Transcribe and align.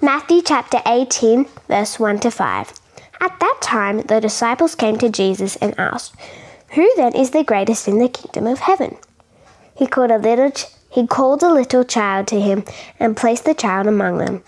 Matthew 0.00 0.42
chapter 0.42 0.80
18, 0.86 1.46
verse 1.68 1.98
1 1.98 2.20
to 2.20 2.30
5. 2.30 2.72
At 3.20 3.40
that 3.40 3.58
time, 3.60 4.00
the 4.00 4.20
disciples 4.20 4.74
came 4.74 4.98
to 4.98 5.08
Jesus 5.08 5.56
and 5.56 5.74
asked, 5.78 6.14
Who 6.70 6.90
then 6.96 7.14
is 7.14 7.30
the 7.30 7.44
greatest 7.44 7.86
in 7.86 7.98
the 7.98 8.08
kingdom 8.08 8.46
of 8.46 8.60
heaven? 8.60 8.96
He 9.76 9.86
called 9.86 10.10
a 10.10 10.18
little, 10.18 10.50
ch- 10.50 10.66
he 10.90 11.06
called 11.06 11.42
a 11.42 11.52
little 11.52 11.84
child 11.84 12.26
to 12.28 12.40
him 12.40 12.64
and 12.98 13.16
placed 13.16 13.44
the 13.44 13.54
child 13.54 13.86
among 13.86 14.18
them. 14.18 14.42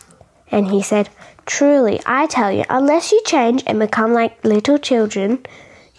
And 0.50 0.68
he 0.68 0.82
said, 0.82 1.10
Truly, 1.44 2.00
I 2.06 2.26
tell 2.26 2.50
you, 2.50 2.64
unless 2.68 3.12
you 3.12 3.22
change 3.24 3.62
and 3.66 3.78
become 3.78 4.12
like 4.12 4.44
little 4.44 4.78
children, 4.78 5.44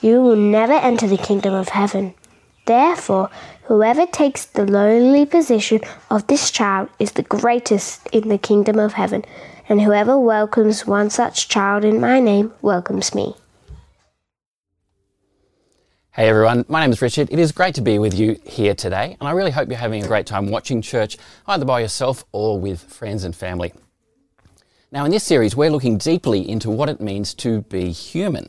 you 0.01 0.21
will 0.21 0.35
never 0.35 0.73
enter 0.73 1.07
the 1.07 1.17
kingdom 1.17 1.53
of 1.53 1.69
heaven. 1.69 2.13
Therefore, 2.65 3.29
whoever 3.67 4.05
takes 4.05 4.45
the 4.45 4.65
lowly 4.65 5.25
position 5.25 5.81
of 6.09 6.25
this 6.27 6.51
child 6.51 6.89
is 6.99 7.11
the 7.11 7.23
greatest 7.23 8.07
in 8.13 8.29
the 8.29 8.37
kingdom 8.37 8.79
of 8.79 8.93
heaven, 8.93 9.23
and 9.67 9.81
whoever 9.81 10.17
welcomes 10.17 10.87
one 10.87 11.09
such 11.09 11.49
child 11.49 11.83
in 11.83 11.99
my 11.99 12.19
name 12.19 12.53
welcomes 12.61 13.13
me. 13.13 13.35
Hey 16.11 16.29
everyone, 16.29 16.65
my 16.69 16.79
name 16.79 16.91
is 16.91 17.01
Richard. 17.01 17.27
It 17.29 17.39
is 17.39 17.51
great 17.51 17.75
to 17.75 17.81
be 17.81 17.99
with 17.99 18.17
you 18.17 18.39
here 18.45 18.73
today, 18.73 19.17
and 19.19 19.27
I 19.27 19.33
really 19.33 19.51
hope 19.51 19.67
you're 19.67 19.77
having 19.77 20.03
a 20.03 20.07
great 20.07 20.25
time 20.25 20.49
watching 20.49 20.81
church, 20.81 21.17
either 21.45 21.65
by 21.65 21.81
yourself 21.81 22.23
or 22.31 22.57
with 22.57 22.81
friends 22.81 23.25
and 23.25 23.35
family. 23.35 23.73
Now, 24.93 25.03
in 25.03 25.11
this 25.11 25.25
series, 25.25 25.57
we're 25.57 25.69
looking 25.69 25.97
deeply 25.97 26.49
into 26.49 26.71
what 26.71 26.87
it 26.87 27.01
means 27.01 27.33
to 27.35 27.63
be 27.63 27.91
human. 27.91 28.47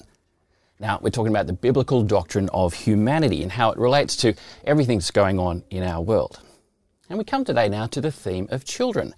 Now, 0.81 1.01
we're 1.03 1.11
talking 1.11 1.33
about 1.33 1.49
the 1.49 1.53
biblical 1.53 2.03
doctrine 2.03 2.49
of 2.51 2.73
humanity 2.73 3.43
and 3.43 3.51
how 3.51 3.73
it 3.73 3.79
relates 3.79 4.15
to 4.19 4.35
everything 4.65 4.99
that's 4.99 5.11
going 5.11 5.39
on 5.39 5.65
in 5.71 5.83
our 5.83 6.01
world. 6.01 6.41
And 7.09 7.19
we 7.19 7.25
come 7.25 7.45
today 7.45 7.69
now 7.69 7.87
to 7.87 8.01
the 8.01 8.13
theme 8.13 8.47
of 8.51 8.65
children. 8.65 9.15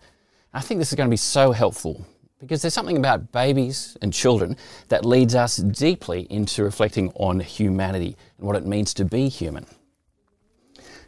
I 0.55 0.61
think 0.61 0.79
this 0.79 0.91
is 0.91 0.97
going 0.97 1.09
to 1.09 1.13
be 1.13 1.19
so 1.19 1.53
helpful 1.53 2.07
because 2.39 2.63
there's 2.63 2.73
something 2.73 2.97
about 2.97 3.31
babies 3.31 3.99
and 4.01 4.13
children 4.13 4.57
that 4.89 5.05
leads 5.05 5.35
us 5.35 5.59
deeply 5.59 6.27
into 6.31 6.65
reflecting 6.65 7.13
on 7.15 7.41
humanity 7.41 8.17
and 8.39 8.47
what 8.47 8.57
it 8.57 8.65
means 8.65 8.95
to 8.95 9.05
be 9.05 9.29
human. 9.29 9.67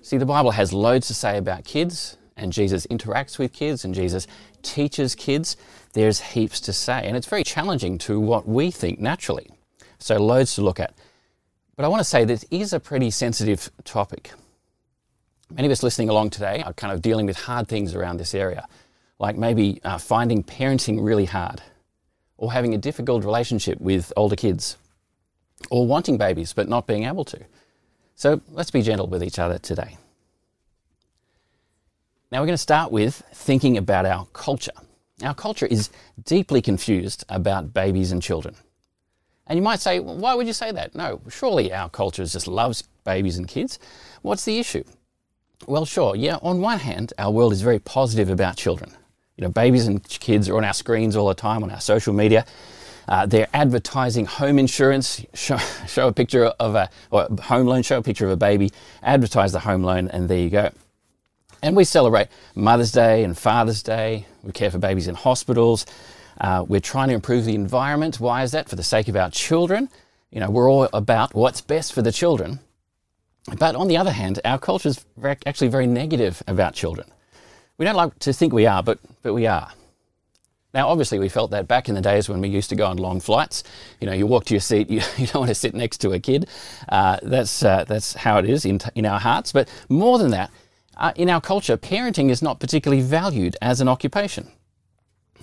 See, 0.02 0.18
the 0.18 0.26
Bible 0.26 0.50
has 0.50 0.74
loads 0.74 1.06
to 1.06 1.14
say 1.14 1.38
about 1.38 1.64
kids, 1.64 2.18
and 2.36 2.52
Jesus 2.52 2.86
interacts 2.88 3.38
with 3.38 3.54
kids, 3.54 3.84
and 3.84 3.94
Jesus 3.94 4.26
teaches 4.60 5.14
kids. 5.14 5.56
There's 5.94 6.20
heaps 6.20 6.60
to 6.62 6.74
say, 6.74 7.06
and 7.06 7.16
it's 7.16 7.28
very 7.28 7.44
challenging 7.44 7.96
to 7.98 8.20
what 8.20 8.46
we 8.46 8.70
think 8.70 8.98
naturally. 9.00 9.48
So, 10.02 10.16
loads 10.16 10.56
to 10.56 10.62
look 10.62 10.80
at. 10.80 10.94
But 11.76 11.84
I 11.84 11.88
want 11.88 12.00
to 12.00 12.04
say 12.04 12.24
this 12.24 12.44
is 12.50 12.72
a 12.72 12.80
pretty 12.80 13.10
sensitive 13.10 13.70
topic. 13.84 14.32
Many 15.50 15.66
of 15.66 15.72
us 15.72 15.82
listening 15.82 16.08
along 16.08 16.30
today 16.30 16.62
are 16.64 16.72
kind 16.72 16.92
of 16.92 17.02
dealing 17.02 17.26
with 17.26 17.36
hard 17.36 17.68
things 17.68 17.94
around 17.94 18.16
this 18.16 18.34
area, 18.34 18.66
like 19.18 19.36
maybe 19.36 19.80
uh, 19.84 19.98
finding 19.98 20.42
parenting 20.42 21.04
really 21.04 21.26
hard, 21.26 21.62
or 22.36 22.52
having 22.52 22.74
a 22.74 22.78
difficult 22.78 23.24
relationship 23.24 23.80
with 23.80 24.12
older 24.16 24.34
kids, 24.34 24.76
or 25.70 25.86
wanting 25.86 26.18
babies 26.18 26.52
but 26.52 26.68
not 26.68 26.86
being 26.86 27.04
able 27.04 27.24
to. 27.26 27.38
So 28.16 28.40
let's 28.50 28.70
be 28.70 28.82
gentle 28.82 29.06
with 29.06 29.22
each 29.22 29.38
other 29.38 29.58
today. 29.58 29.98
Now 32.30 32.40
we're 32.40 32.46
going 32.46 32.54
to 32.54 32.58
start 32.58 32.90
with 32.90 33.22
thinking 33.32 33.76
about 33.76 34.06
our 34.06 34.26
culture. 34.32 34.72
Our 35.22 35.34
culture 35.34 35.66
is 35.66 35.90
deeply 36.24 36.60
confused 36.60 37.24
about 37.28 37.72
babies 37.72 38.10
and 38.10 38.22
children. 38.22 38.56
And 39.46 39.56
you 39.56 39.62
might 39.62 39.80
say, 39.80 39.98
well, 40.00 40.16
why 40.16 40.34
would 40.34 40.46
you 40.46 40.52
say 40.52 40.72
that? 40.72 40.94
No, 40.94 41.20
surely 41.28 41.72
our 41.72 41.88
culture 41.88 42.24
just 42.24 42.46
loves 42.46 42.82
babies 43.04 43.36
and 43.36 43.48
kids. 43.48 43.78
What's 44.22 44.44
the 44.44 44.58
issue? 44.58 44.84
Well, 45.66 45.84
sure, 45.84 46.16
yeah, 46.16 46.38
on 46.42 46.60
one 46.60 46.78
hand, 46.78 47.12
our 47.18 47.30
world 47.30 47.52
is 47.52 47.62
very 47.62 47.78
positive 47.78 48.30
about 48.30 48.56
children. 48.56 48.92
You 49.36 49.44
know, 49.44 49.50
babies 49.50 49.86
and 49.86 50.02
kids 50.04 50.48
are 50.48 50.56
on 50.56 50.64
our 50.64 50.72
screens 50.72 51.16
all 51.16 51.28
the 51.28 51.34
time, 51.34 51.62
on 51.62 51.70
our 51.70 51.80
social 51.80 52.12
media. 52.12 52.44
Uh, 53.08 53.26
they're 53.26 53.48
advertising 53.52 54.26
home 54.26 54.58
insurance, 54.58 55.24
show, 55.34 55.56
show 55.86 56.08
a 56.08 56.12
picture 56.12 56.46
of 56.46 56.74
a 56.74 56.88
or 57.10 57.28
home 57.42 57.66
loan, 57.66 57.82
show 57.82 57.98
a 57.98 58.02
picture 58.02 58.24
of 58.24 58.30
a 58.32 58.36
baby, 58.36 58.70
advertise 59.02 59.52
the 59.52 59.60
home 59.60 59.82
loan, 59.82 60.08
and 60.08 60.28
there 60.28 60.38
you 60.38 60.50
go. 60.50 60.70
And 61.62 61.76
we 61.76 61.84
celebrate 61.84 62.28
Mother's 62.54 62.90
Day 62.90 63.22
and 63.22 63.38
Father's 63.38 63.82
Day. 63.82 64.26
We 64.42 64.52
care 64.52 64.70
for 64.70 64.78
babies 64.78 65.06
in 65.06 65.14
hospitals. 65.14 65.86
Uh, 66.40 66.64
we're 66.66 66.80
trying 66.80 67.08
to 67.08 67.14
improve 67.14 67.44
the 67.44 67.54
environment. 67.54 68.20
Why 68.20 68.42
is 68.42 68.52
that? 68.52 68.68
For 68.68 68.76
the 68.76 68.82
sake 68.82 69.08
of 69.08 69.16
our 69.16 69.30
children. 69.30 69.88
You 70.30 70.40
know, 70.40 70.50
we're 70.50 70.70
all 70.70 70.88
about 70.92 71.34
what's 71.34 71.60
best 71.60 71.92
for 71.92 72.02
the 72.02 72.12
children. 72.12 72.60
But 73.58 73.74
on 73.74 73.88
the 73.88 73.96
other 73.96 74.12
hand, 74.12 74.40
our 74.44 74.58
culture 74.58 74.88
is 74.88 75.04
actually 75.46 75.68
very 75.68 75.86
negative 75.86 76.42
about 76.46 76.74
children. 76.74 77.08
We 77.76 77.84
don't 77.84 77.96
like 77.96 78.18
to 78.20 78.32
think 78.32 78.52
we 78.52 78.66
are, 78.66 78.82
but, 78.82 78.98
but 79.22 79.34
we 79.34 79.46
are. 79.46 79.72
Now, 80.74 80.88
obviously, 80.88 81.18
we 81.18 81.28
felt 81.28 81.50
that 81.50 81.68
back 81.68 81.88
in 81.88 81.94
the 81.94 82.00
days 82.00 82.28
when 82.28 82.40
we 82.40 82.48
used 82.48 82.70
to 82.70 82.76
go 82.76 82.86
on 82.86 82.96
long 82.96 83.20
flights. 83.20 83.62
You 84.00 84.06
know, 84.06 84.14
you 84.14 84.26
walk 84.26 84.46
to 84.46 84.54
your 84.54 84.60
seat, 84.60 84.88
you, 84.90 85.02
you 85.18 85.26
don't 85.26 85.40
want 85.40 85.48
to 85.48 85.54
sit 85.54 85.74
next 85.74 85.98
to 85.98 86.12
a 86.12 86.20
kid. 86.20 86.48
Uh, 86.88 87.18
that's, 87.22 87.62
uh, 87.62 87.84
that's 87.84 88.14
how 88.14 88.38
it 88.38 88.48
is 88.48 88.64
in, 88.64 88.80
in 88.94 89.04
our 89.04 89.20
hearts. 89.20 89.52
But 89.52 89.68
more 89.88 90.18
than 90.18 90.30
that, 90.30 90.50
uh, 90.96 91.12
in 91.16 91.28
our 91.28 91.40
culture, 91.40 91.76
parenting 91.76 92.30
is 92.30 92.42
not 92.42 92.60
particularly 92.60 93.02
valued 93.02 93.56
as 93.60 93.80
an 93.80 93.88
occupation. 93.88 94.50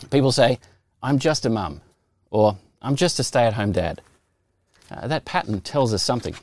People 0.09 0.31
say, 0.31 0.59
I'm 1.01 1.19
just 1.19 1.45
a 1.45 1.49
mum, 1.49 1.81
or 2.29 2.57
I'm 2.81 2.95
just 2.95 3.19
a 3.19 3.23
stay 3.23 3.45
at 3.45 3.53
home 3.53 3.71
dad. 3.71 4.01
Uh, 4.91 5.07
that 5.07 5.25
pattern 5.25 5.61
tells 5.61 5.93
us 5.93 6.03
something. 6.03 6.35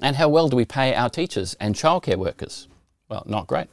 And 0.00 0.16
how 0.16 0.28
well 0.28 0.48
do 0.48 0.56
we 0.56 0.64
pay 0.64 0.94
our 0.94 1.08
teachers 1.08 1.54
and 1.60 1.74
childcare 1.74 2.16
workers? 2.16 2.68
Well, 3.08 3.22
not 3.26 3.46
great. 3.46 3.68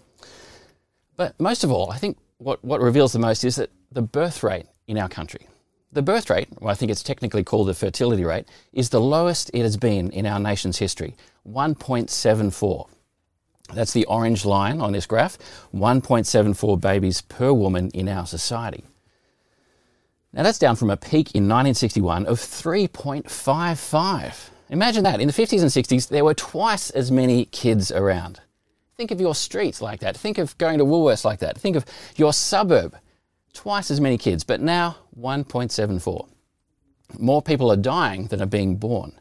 But 1.17 1.37
most 1.39 1.63
of 1.63 1.71
all, 1.71 1.91
I 1.91 1.97
think 1.97 2.17
what, 2.37 2.63
what 2.63 2.81
reveals 2.81 3.13
the 3.13 3.19
most 3.19 3.43
is 3.43 3.57
that 3.57 3.71
the 3.91 4.01
birth 4.01 4.43
rate 4.43 4.67
in 4.87 4.97
our 4.97 5.09
country, 5.09 5.47
the 5.91 6.01
birth 6.01 6.29
rate, 6.29 6.47
well, 6.59 6.71
I 6.71 6.75
think 6.75 6.91
it's 6.91 7.03
technically 7.03 7.43
called 7.43 7.67
the 7.67 7.73
fertility 7.73 8.23
rate, 8.23 8.47
is 8.71 8.89
the 8.89 9.01
lowest 9.01 9.49
it 9.53 9.63
has 9.63 9.75
been 9.75 10.11
in 10.11 10.25
our 10.25 10.39
nation's 10.39 10.77
history 10.77 11.15
1.74. 11.47 12.87
That's 13.73 13.93
the 13.93 14.05
orange 14.05 14.45
line 14.45 14.81
on 14.81 14.93
this 14.93 15.05
graph 15.05 15.37
1.74 15.73 16.79
babies 16.79 17.21
per 17.21 17.51
woman 17.51 17.89
in 17.93 18.07
our 18.07 18.25
society. 18.25 18.83
Now, 20.31 20.43
that's 20.43 20.59
down 20.59 20.75
from 20.75 20.91
a 20.91 20.97
peak 20.97 21.33
in 21.33 21.47
1961 21.47 22.27
of 22.27 22.39
3.55. 22.39 24.49
Imagine 24.69 25.03
that. 25.03 25.19
In 25.19 25.27
the 25.27 25.33
50s 25.33 25.61
and 25.61 25.71
60s, 25.71 26.09
there 26.09 26.23
were 26.23 26.35
twice 26.35 26.91
as 26.91 27.11
many 27.11 27.45
kids 27.45 27.91
around. 27.91 28.39
Think 28.95 29.09
of 29.09 29.19
your 29.19 29.33
streets 29.33 29.81
like 29.81 30.01
that. 30.01 30.15
Think 30.15 30.37
of 30.37 30.55
going 30.59 30.77
to 30.77 30.85
Woolworths 30.85 31.25
like 31.25 31.39
that. 31.39 31.57
Think 31.57 31.75
of 31.75 31.85
your 32.15 32.33
suburb. 32.33 32.95
Twice 33.53 33.89
as 33.89 33.99
many 33.99 34.17
kids, 34.17 34.43
but 34.43 34.61
now 34.61 34.97
1.74. 35.19 36.29
More 37.17 37.41
people 37.41 37.71
are 37.71 37.75
dying 37.75 38.27
than 38.27 38.41
are 38.41 38.45
being 38.45 38.75
born. 38.75 39.19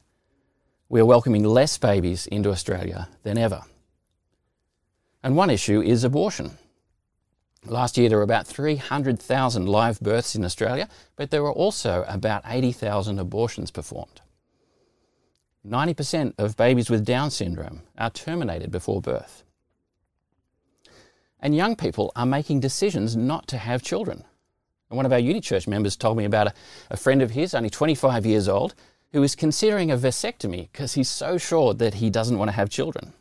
We 0.90 1.00
are 1.00 1.06
welcoming 1.06 1.44
less 1.44 1.78
babies 1.78 2.26
into 2.26 2.50
Australia 2.50 3.08
than 3.22 3.38
ever. 3.38 3.62
And 5.22 5.36
one 5.36 5.48
issue 5.48 5.80
is 5.80 6.04
abortion. 6.04 6.58
Last 7.68 7.98
year 7.98 8.08
there 8.08 8.18
were 8.18 8.24
about 8.24 8.46
300,000 8.46 9.66
live 9.66 10.00
births 10.00 10.34
in 10.34 10.44
Australia, 10.44 10.88
but 11.16 11.30
there 11.30 11.42
were 11.42 11.52
also 11.52 12.04
about 12.08 12.42
80,000 12.46 13.18
abortions 13.18 13.70
performed. 13.70 14.20
90% 15.66 16.34
of 16.38 16.56
babies 16.56 16.88
with 16.88 17.04
Down 17.04 17.30
syndrome 17.30 17.82
are 17.98 18.10
terminated 18.10 18.70
before 18.70 19.02
birth. 19.02 19.42
And 21.40 21.54
young 21.54 21.76
people 21.76 22.10
are 22.16 22.26
making 22.26 22.60
decisions 22.60 23.16
not 23.16 23.46
to 23.48 23.58
have 23.58 23.82
children. 23.82 24.24
And 24.88 24.96
one 24.96 25.06
of 25.06 25.12
our 25.12 25.18
Uni 25.18 25.40
Church 25.40 25.68
members 25.68 25.96
told 25.96 26.16
me 26.16 26.24
about 26.24 26.48
a, 26.48 26.54
a 26.90 26.96
friend 26.96 27.20
of 27.20 27.32
his, 27.32 27.54
only 27.54 27.70
25 27.70 28.24
years 28.24 28.48
old, 28.48 28.74
who 29.12 29.22
is 29.22 29.36
considering 29.36 29.90
a 29.90 29.96
vasectomy 29.96 30.70
because 30.72 30.94
he's 30.94 31.08
so 31.08 31.38
sure 31.38 31.74
that 31.74 31.94
he 31.94 32.10
doesn't 32.10 32.38
want 32.38 32.48
to 32.48 32.56
have 32.56 32.70
children. 32.70 33.12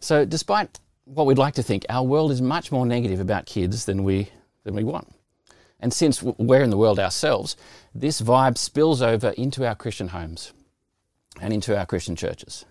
So, 0.00 0.24
despite 0.24 0.78
what 1.08 1.26
we'd 1.26 1.38
like 1.38 1.54
to 1.54 1.62
think, 1.62 1.86
our 1.88 2.04
world 2.04 2.30
is 2.30 2.42
much 2.42 2.70
more 2.70 2.84
negative 2.84 3.20
about 3.20 3.46
kids 3.46 3.86
than 3.86 4.04
we, 4.04 4.28
than 4.64 4.74
we 4.74 4.84
want. 4.84 5.14
And 5.80 5.92
since 5.92 6.22
we're 6.22 6.62
in 6.62 6.70
the 6.70 6.76
world 6.76 6.98
ourselves, 6.98 7.56
this 7.94 8.20
vibe 8.20 8.58
spills 8.58 9.00
over 9.00 9.30
into 9.30 9.66
our 9.66 9.74
Christian 9.74 10.08
homes 10.08 10.52
and 11.40 11.52
into 11.52 11.76
our 11.78 11.86
Christian 11.86 12.16
churches. 12.16 12.64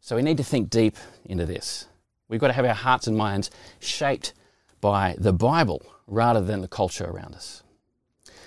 So 0.00 0.16
we 0.16 0.22
need 0.22 0.38
to 0.38 0.44
think 0.44 0.70
deep 0.70 0.96
into 1.24 1.46
this. 1.46 1.86
We've 2.28 2.40
got 2.40 2.48
to 2.48 2.54
have 2.54 2.64
our 2.64 2.74
hearts 2.74 3.06
and 3.06 3.16
minds 3.16 3.50
shaped 3.80 4.32
by 4.80 5.14
the 5.18 5.32
Bible 5.32 5.84
rather 6.06 6.40
than 6.40 6.62
the 6.62 6.68
culture 6.68 7.04
around 7.04 7.34
us. 7.34 7.62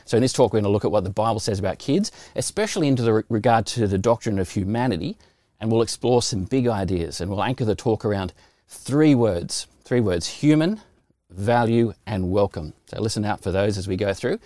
So 0.06 0.18
in 0.18 0.22
this 0.22 0.34
talk, 0.34 0.52
we're 0.52 0.58
going 0.58 0.66
to 0.66 0.72
look 0.72 0.84
at 0.84 0.92
what 0.92 1.04
the 1.04 1.10
Bible 1.10 1.40
says 1.40 1.60
about 1.60 1.80
kids, 1.80 2.12
especially 2.36 2.88
into 2.88 3.04
the 3.04 3.24
regard 3.30 3.66
to 3.68 3.88
the 3.88 3.98
doctrine 3.98 4.40
of 4.40 4.50
humanity, 4.50 5.18
and 5.60 5.72
we'll 5.72 5.84
explore 5.84 6.22
some 6.22 6.44
big 6.44 6.68
ideas 6.68 7.22
and 7.22 7.30
we'll 7.30 7.44
anchor 7.44 7.66
the 7.66 7.76
talk 7.76 8.04
around 8.04 8.34
three 8.74 9.16
words, 9.16 9.68
three 9.84 10.02
words, 10.02 10.28
human, 10.28 10.82
value, 11.30 11.94
and 12.06 12.32
welcome. 12.32 12.74
So 12.88 13.02
listen 13.02 13.26
out 13.26 13.42
for 13.42 13.52
those 13.52 13.78
as 13.78 13.88
we 13.88 13.96
go 13.96 14.14
through. 14.14 14.40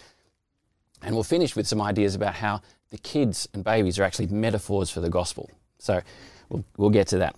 And 1.01 1.15
we'll 1.15 1.23
finish 1.23 1.55
with 1.55 1.67
some 1.67 1.81
ideas 1.81 2.15
about 2.15 2.35
how 2.35 2.61
the 2.89 2.97
kids 2.97 3.47
and 3.53 3.63
babies 3.63 3.99
are 3.99 4.03
actually 4.03 4.27
metaphors 4.27 4.89
for 4.89 4.99
the 4.99 5.09
gospel. 5.09 5.49
So 5.79 6.01
we'll, 6.49 6.63
we'll 6.77 6.89
get 6.89 7.07
to 7.07 7.17
that. 7.19 7.35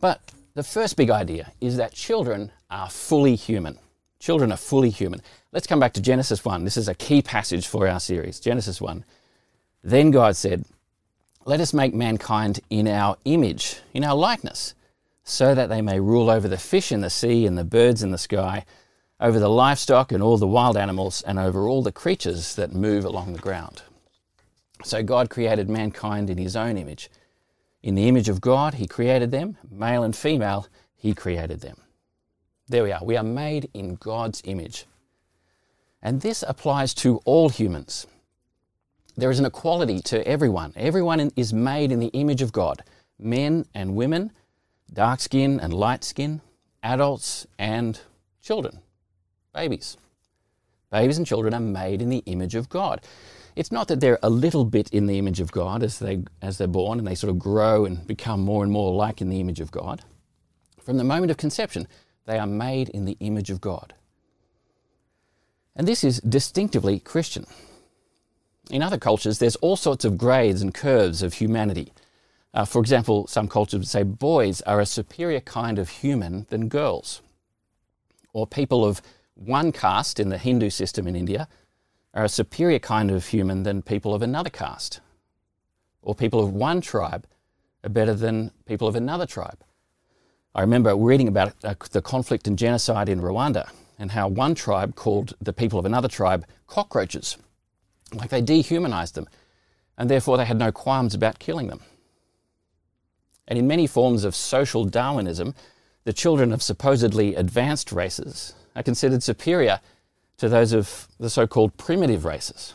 But 0.00 0.20
the 0.54 0.62
first 0.62 0.96
big 0.96 1.10
idea 1.10 1.52
is 1.60 1.76
that 1.76 1.92
children 1.92 2.50
are 2.70 2.88
fully 2.88 3.36
human. 3.36 3.78
Children 4.18 4.52
are 4.52 4.56
fully 4.56 4.90
human. 4.90 5.22
Let's 5.52 5.66
come 5.66 5.80
back 5.80 5.92
to 5.94 6.00
Genesis 6.00 6.44
1. 6.44 6.64
This 6.64 6.76
is 6.76 6.88
a 6.88 6.94
key 6.94 7.22
passage 7.22 7.66
for 7.66 7.86
our 7.88 8.00
series. 8.00 8.40
Genesis 8.40 8.80
1. 8.80 9.04
Then 9.84 10.10
God 10.10 10.36
said, 10.36 10.64
Let 11.44 11.60
us 11.60 11.72
make 11.72 11.94
mankind 11.94 12.60
in 12.70 12.88
our 12.88 13.16
image, 13.24 13.78
in 13.94 14.02
our 14.02 14.16
likeness, 14.16 14.74
so 15.28 15.56
that 15.56 15.68
they 15.68 15.82
may 15.82 15.98
rule 15.98 16.30
over 16.30 16.46
the 16.46 16.56
fish 16.56 16.92
in 16.92 17.00
the 17.00 17.10
sea 17.10 17.46
and 17.46 17.58
the 17.58 17.64
birds 17.64 18.02
in 18.02 18.12
the 18.12 18.16
sky, 18.16 18.64
over 19.20 19.40
the 19.40 19.50
livestock 19.50 20.12
and 20.12 20.22
all 20.22 20.38
the 20.38 20.46
wild 20.46 20.76
animals, 20.76 21.20
and 21.22 21.36
over 21.36 21.66
all 21.66 21.82
the 21.82 21.90
creatures 21.90 22.54
that 22.54 22.72
move 22.72 23.04
along 23.04 23.32
the 23.32 23.40
ground. 23.40 23.82
So 24.84 25.02
God 25.02 25.28
created 25.28 25.68
mankind 25.68 26.30
in 26.30 26.38
his 26.38 26.54
own 26.54 26.78
image. 26.78 27.10
In 27.82 27.96
the 27.96 28.08
image 28.08 28.28
of 28.28 28.40
God, 28.40 28.74
he 28.74 28.86
created 28.86 29.32
them, 29.32 29.58
male 29.68 30.04
and 30.04 30.14
female, 30.14 30.68
he 30.94 31.12
created 31.12 31.60
them. 31.60 31.76
There 32.68 32.84
we 32.84 32.92
are. 32.92 33.04
We 33.04 33.16
are 33.16 33.24
made 33.24 33.68
in 33.74 33.96
God's 33.96 34.42
image. 34.44 34.86
And 36.02 36.20
this 36.20 36.44
applies 36.46 36.94
to 36.94 37.20
all 37.24 37.48
humans. 37.48 38.06
There 39.16 39.30
is 39.30 39.40
an 39.40 39.46
equality 39.46 40.00
to 40.02 40.26
everyone. 40.26 40.72
Everyone 40.76 41.32
is 41.34 41.52
made 41.52 41.90
in 41.90 41.98
the 41.98 42.08
image 42.08 42.42
of 42.42 42.52
God 42.52 42.84
men 43.18 43.64
and 43.74 43.96
women, 43.96 44.30
dark 44.92 45.20
skin 45.20 45.60
and 45.60 45.72
light 45.72 46.04
skin, 46.04 46.40
adults 46.82 47.46
and 47.58 48.00
children, 48.42 48.80
babies. 49.54 49.96
Babies 50.90 51.18
and 51.18 51.26
children 51.26 51.52
are 51.52 51.60
made 51.60 52.00
in 52.00 52.10
the 52.10 52.22
image 52.26 52.54
of 52.54 52.68
God. 52.68 53.04
It's 53.56 53.72
not 53.72 53.88
that 53.88 54.00
they're 54.00 54.18
a 54.22 54.30
little 54.30 54.64
bit 54.64 54.90
in 54.90 55.06
the 55.06 55.18
image 55.18 55.40
of 55.40 55.50
God 55.50 55.82
as, 55.82 55.98
they, 55.98 56.22
as 56.42 56.58
they're 56.58 56.66
born 56.66 56.98
and 56.98 57.06
they 57.06 57.14
sort 57.14 57.30
of 57.30 57.38
grow 57.38 57.84
and 57.84 58.06
become 58.06 58.40
more 58.40 58.62
and 58.62 58.70
more 58.70 58.94
like 58.94 59.20
in 59.20 59.30
the 59.30 59.40
image 59.40 59.60
of 59.60 59.70
God. 59.70 60.02
From 60.80 60.98
the 60.98 61.04
moment 61.04 61.30
of 61.30 61.38
conception, 61.38 61.88
they 62.26 62.38
are 62.38 62.46
made 62.46 62.90
in 62.90 63.06
the 63.06 63.16
image 63.20 63.50
of 63.50 63.60
God. 63.60 63.94
And 65.74 65.88
this 65.88 66.04
is 66.04 66.20
distinctively 66.20 67.00
Christian. 67.00 67.46
In 68.70 68.82
other 68.82 68.98
cultures, 68.98 69.38
there's 69.38 69.56
all 69.56 69.76
sorts 69.76 70.04
of 70.04 70.18
grades 70.18 70.62
and 70.62 70.74
curves 70.74 71.22
of 71.22 71.34
humanity. 71.34 71.92
Uh, 72.56 72.64
for 72.64 72.80
example, 72.80 73.26
some 73.26 73.48
cultures 73.48 73.80
would 73.80 73.86
say 73.88 74.02
boys 74.02 74.62
are 74.62 74.80
a 74.80 74.86
superior 74.86 75.40
kind 75.40 75.78
of 75.78 75.90
human 75.90 76.46
than 76.48 76.68
girls. 76.68 77.20
Or 78.32 78.46
people 78.46 78.82
of 78.82 79.02
one 79.34 79.72
caste 79.72 80.18
in 80.18 80.30
the 80.30 80.38
Hindu 80.38 80.70
system 80.70 81.06
in 81.06 81.14
India 81.14 81.48
are 82.14 82.24
a 82.24 82.30
superior 82.30 82.78
kind 82.78 83.10
of 83.10 83.26
human 83.26 83.62
than 83.62 83.82
people 83.82 84.14
of 84.14 84.22
another 84.22 84.48
caste. 84.48 85.00
Or 86.00 86.14
people 86.14 86.42
of 86.42 86.50
one 86.50 86.80
tribe 86.80 87.26
are 87.84 87.90
better 87.90 88.14
than 88.14 88.52
people 88.64 88.88
of 88.88 88.96
another 88.96 89.26
tribe. 89.26 89.62
I 90.54 90.62
remember 90.62 90.96
reading 90.96 91.28
about 91.28 91.52
uh, 91.62 91.74
the 91.90 92.00
conflict 92.00 92.48
and 92.48 92.58
genocide 92.58 93.10
in 93.10 93.20
Rwanda 93.20 93.68
and 93.98 94.12
how 94.12 94.28
one 94.28 94.54
tribe 94.54 94.94
called 94.94 95.34
the 95.42 95.52
people 95.52 95.78
of 95.78 95.84
another 95.84 96.08
tribe 96.08 96.46
cockroaches, 96.66 97.36
like 98.14 98.30
they 98.30 98.40
dehumanized 98.40 99.14
them, 99.14 99.28
and 99.98 100.08
therefore 100.08 100.38
they 100.38 100.46
had 100.46 100.58
no 100.58 100.72
qualms 100.72 101.14
about 101.14 101.38
killing 101.38 101.66
them. 101.66 101.80
And 103.48 103.58
in 103.58 103.66
many 103.66 103.86
forms 103.86 104.24
of 104.24 104.34
social 104.34 104.84
Darwinism, 104.84 105.54
the 106.04 106.12
children 106.12 106.52
of 106.52 106.62
supposedly 106.62 107.34
advanced 107.34 107.92
races 107.92 108.54
are 108.74 108.82
considered 108.82 109.22
superior 109.22 109.80
to 110.38 110.48
those 110.48 110.72
of 110.72 111.08
the 111.18 111.30
so 111.30 111.46
called 111.46 111.76
primitive 111.76 112.24
races. 112.24 112.74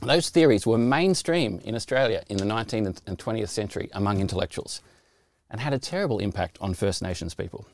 Those 0.00 0.30
theories 0.30 0.66
were 0.66 0.78
mainstream 0.78 1.60
in 1.64 1.74
Australia 1.74 2.24
in 2.28 2.38
the 2.38 2.44
19th 2.44 3.00
and 3.06 3.18
20th 3.18 3.50
century 3.50 3.88
among 3.92 4.20
intellectuals 4.20 4.80
and 5.50 5.60
had 5.60 5.72
a 5.72 5.78
terrible 5.78 6.18
impact 6.18 6.58
on 6.60 6.74
First 6.74 7.02
Nations 7.02 7.34
people. 7.34 7.66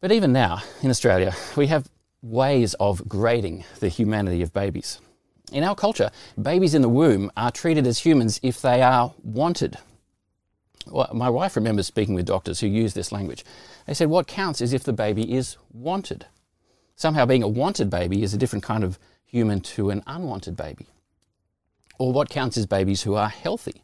But 0.00 0.10
even 0.10 0.32
now, 0.32 0.62
in 0.82 0.90
Australia, 0.90 1.34
we 1.56 1.68
have 1.68 1.88
ways 2.22 2.74
of 2.74 3.08
grading 3.08 3.64
the 3.80 3.88
humanity 3.88 4.42
of 4.42 4.52
babies. 4.52 5.00
In 5.52 5.62
our 5.62 5.74
culture, 5.74 6.10
babies 6.40 6.74
in 6.74 6.82
the 6.82 6.88
womb 6.88 7.30
are 7.36 7.50
treated 7.50 7.86
as 7.86 8.00
humans 8.00 8.40
if 8.42 8.60
they 8.60 8.82
are 8.82 9.14
wanted. 9.22 9.78
Well, 10.88 11.10
my 11.12 11.30
wife 11.30 11.56
remembers 11.56 11.86
speaking 11.86 12.14
with 12.14 12.26
doctors 12.26 12.60
who 12.60 12.66
use 12.66 12.94
this 12.94 13.12
language. 13.12 13.44
They 13.86 13.94
said 13.94 14.08
what 14.08 14.26
counts 14.26 14.60
is 14.60 14.72
if 14.72 14.84
the 14.84 14.92
baby 14.92 15.34
is 15.34 15.56
wanted. 15.72 16.26
Somehow, 16.96 17.26
being 17.26 17.42
a 17.42 17.48
wanted 17.48 17.90
baby 17.90 18.22
is 18.22 18.32
a 18.32 18.38
different 18.38 18.64
kind 18.64 18.82
of 18.82 18.98
human 19.24 19.60
to 19.60 19.90
an 19.90 20.02
unwanted 20.06 20.56
baby. 20.56 20.86
Or 21.98 22.12
what 22.12 22.28
counts 22.28 22.56
is 22.56 22.66
babies 22.66 23.02
who 23.02 23.14
are 23.14 23.28
healthy. 23.28 23.82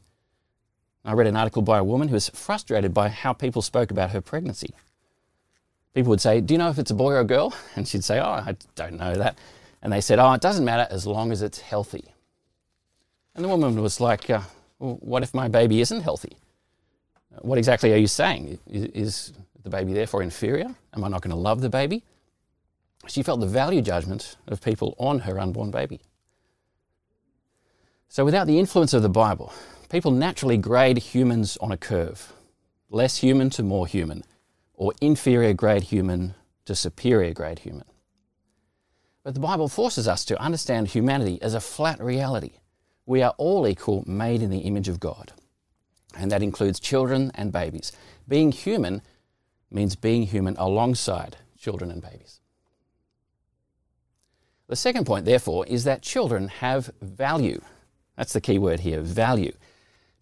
I 1.04 1.12
read 1.12 1.26
an 1.26 1.36
article 1.36 1.62
by 1.62 1.78
a 1.78 1.84
woman 1.84 2.08
who 2.08 2.14
was 2.14 2.28
frustrated 2.28 2.94
by 2.94 3.08
how 3.08 3.32
people 3.32 3.62
spoke 3.62 3.90
about 3.90 4.10
her 4.10 4.20
pregnancy. 4.20 4.72
People 5.94 6.10
would 6.10 6.20
say, 6.20 6.40
Do 6.40 6.54
you 6.54 6.58
know 6.58 6.70
if 6.70 6.78
it's 6.78 6.90
a 6.90 6.94
boy 6.94 7.12
or 7.12 7.20
a 7.20 7.24
girl? 7.24 7.54
And 7.76 7.86
she'd 7.86 8.04
say, 8.04 8.18
Oh, 8.18 8.24
I 8.24 8.56
don't 8.76 8.94
know 8.94 9.14
that. 9.14 9.36
And 9.82 9.92
they 9.92 10.00
said, 10.00 10.18
Oh, 10.18 10.32
it 10.32 10.40
doesn't 10.40 10.64
matter 10.64 10.86
as 10.90 11.06
long 11.06 11.32
as 11.32 11.42
it's 11.42 11.60
healthy. 11.60 12.14
And 13.34 13.44
the 13.44 13.48
woman 13.48 13.80
was 13.80 14.00
like, 14.00 14.30
uh, 14.30 14.42
well, 14.78 14.98
What 15.00 15.22
if 15.22 15.34
my 15.34 15.48
baby 15.48 15.80
isn't 15.80 16.02
healthy? 16.02 16.36
What 17.40 17.58
exactly 17.58 17.92
are 17.92 17.96
you 17.96 18.06
saying? 18.06 18.58
Is 18.66 19.32
the 19.62 19.70
baby 19.70 19.92
therefore 19.92 20.22
inferior? 20.22 20.74
Am 20.94 21.04
I 21.04 21.08
not 21.08 21.22
going 21.22 21.34
to 21.34 21.40
love 21.40 21.60
the 21.60 21.70
baby? 21.70 22.04
She 23.06 23.22
felt 23.22 23.40
the 23.40 23.46
value 23.46 23.82
judgment 23.82 24.36
of 24.46 24.60
people 24.60 24.94
on 24.98 25.20
her 25.20 25.40
unborn 25.40 25.70
baby. 25.70 26.00
So, 28.08 28.24
without 28.24 28.46
the 28.46 28.58
influence 28.58 28.92
of 28.92 29.02
the 29.02 29.08
Bible, 29.08 29.52
people 29.88 30.10
naturally 30.10 30.58
grade 30.58 30.98
humans 30.98 31.56
on 31.60 31.72
a 31.72 31.76
curve 31.76 32.32
less 32.92 33.16
human 33.16 33.48
to 33.48 33.62
more 33.62 33.86
human, 33.86 34.22
or 34.74 34.92
inferior 35.00 35.54
grade 35.54 35.84
human 35.84 36.34
to 36.66 36.74
superior 36.74 37.32
grade 37.32 37.60
human. 37.60 37.86
But 39.24 39.34
the 39.34 39.40
Bible 39.40 39.68
forces 39.68 40.08
us 40.08 40.24
to 40.26 40.40
understand 40.40 40.88
humanity 40.88 41.40
as 41.42 41.54
a 41.54 41.60
flat 41.60 42.02
reality. 42.02 42.52
We 43.06 43.22
are 43.22 43.34
all 43.38 43.66
equal, 43.68 44.04
made 44.06 44.42
in 44.42 44.50
the 44.50 44.60
image 44.60 44.88
of 44.88 45.00
God. 45.00 45.32
And 46.16 46.30
that 46.30 46.42
includes 46.42 46.80
children 46.80 47.30
and 47.34 47.52
babies. 47.52 47.92
Being 48.28 48.52
human 48.52 49.02
means 49.70 49.96
being 49.96 50.24
human 50.24 50.56
alongside 50.58 51.36
children 51.58 51.90
and 51.90 52.02
babies. 52.02 52.40
The 54.68 54.76
second 54.76 55.06
point, 55.06 55.24
therefore, 55.24 55.66
is 55.66 55.84
that 55.84 56.02
children 56.02 56.48
have 56.48 56.90
value. 57.00 57.60
That's 58.16 58.32
the 58.32 58.40
key 58.40 58.58
word 58.58 58.80
here 58.80 59.00
value. 59.00 59.52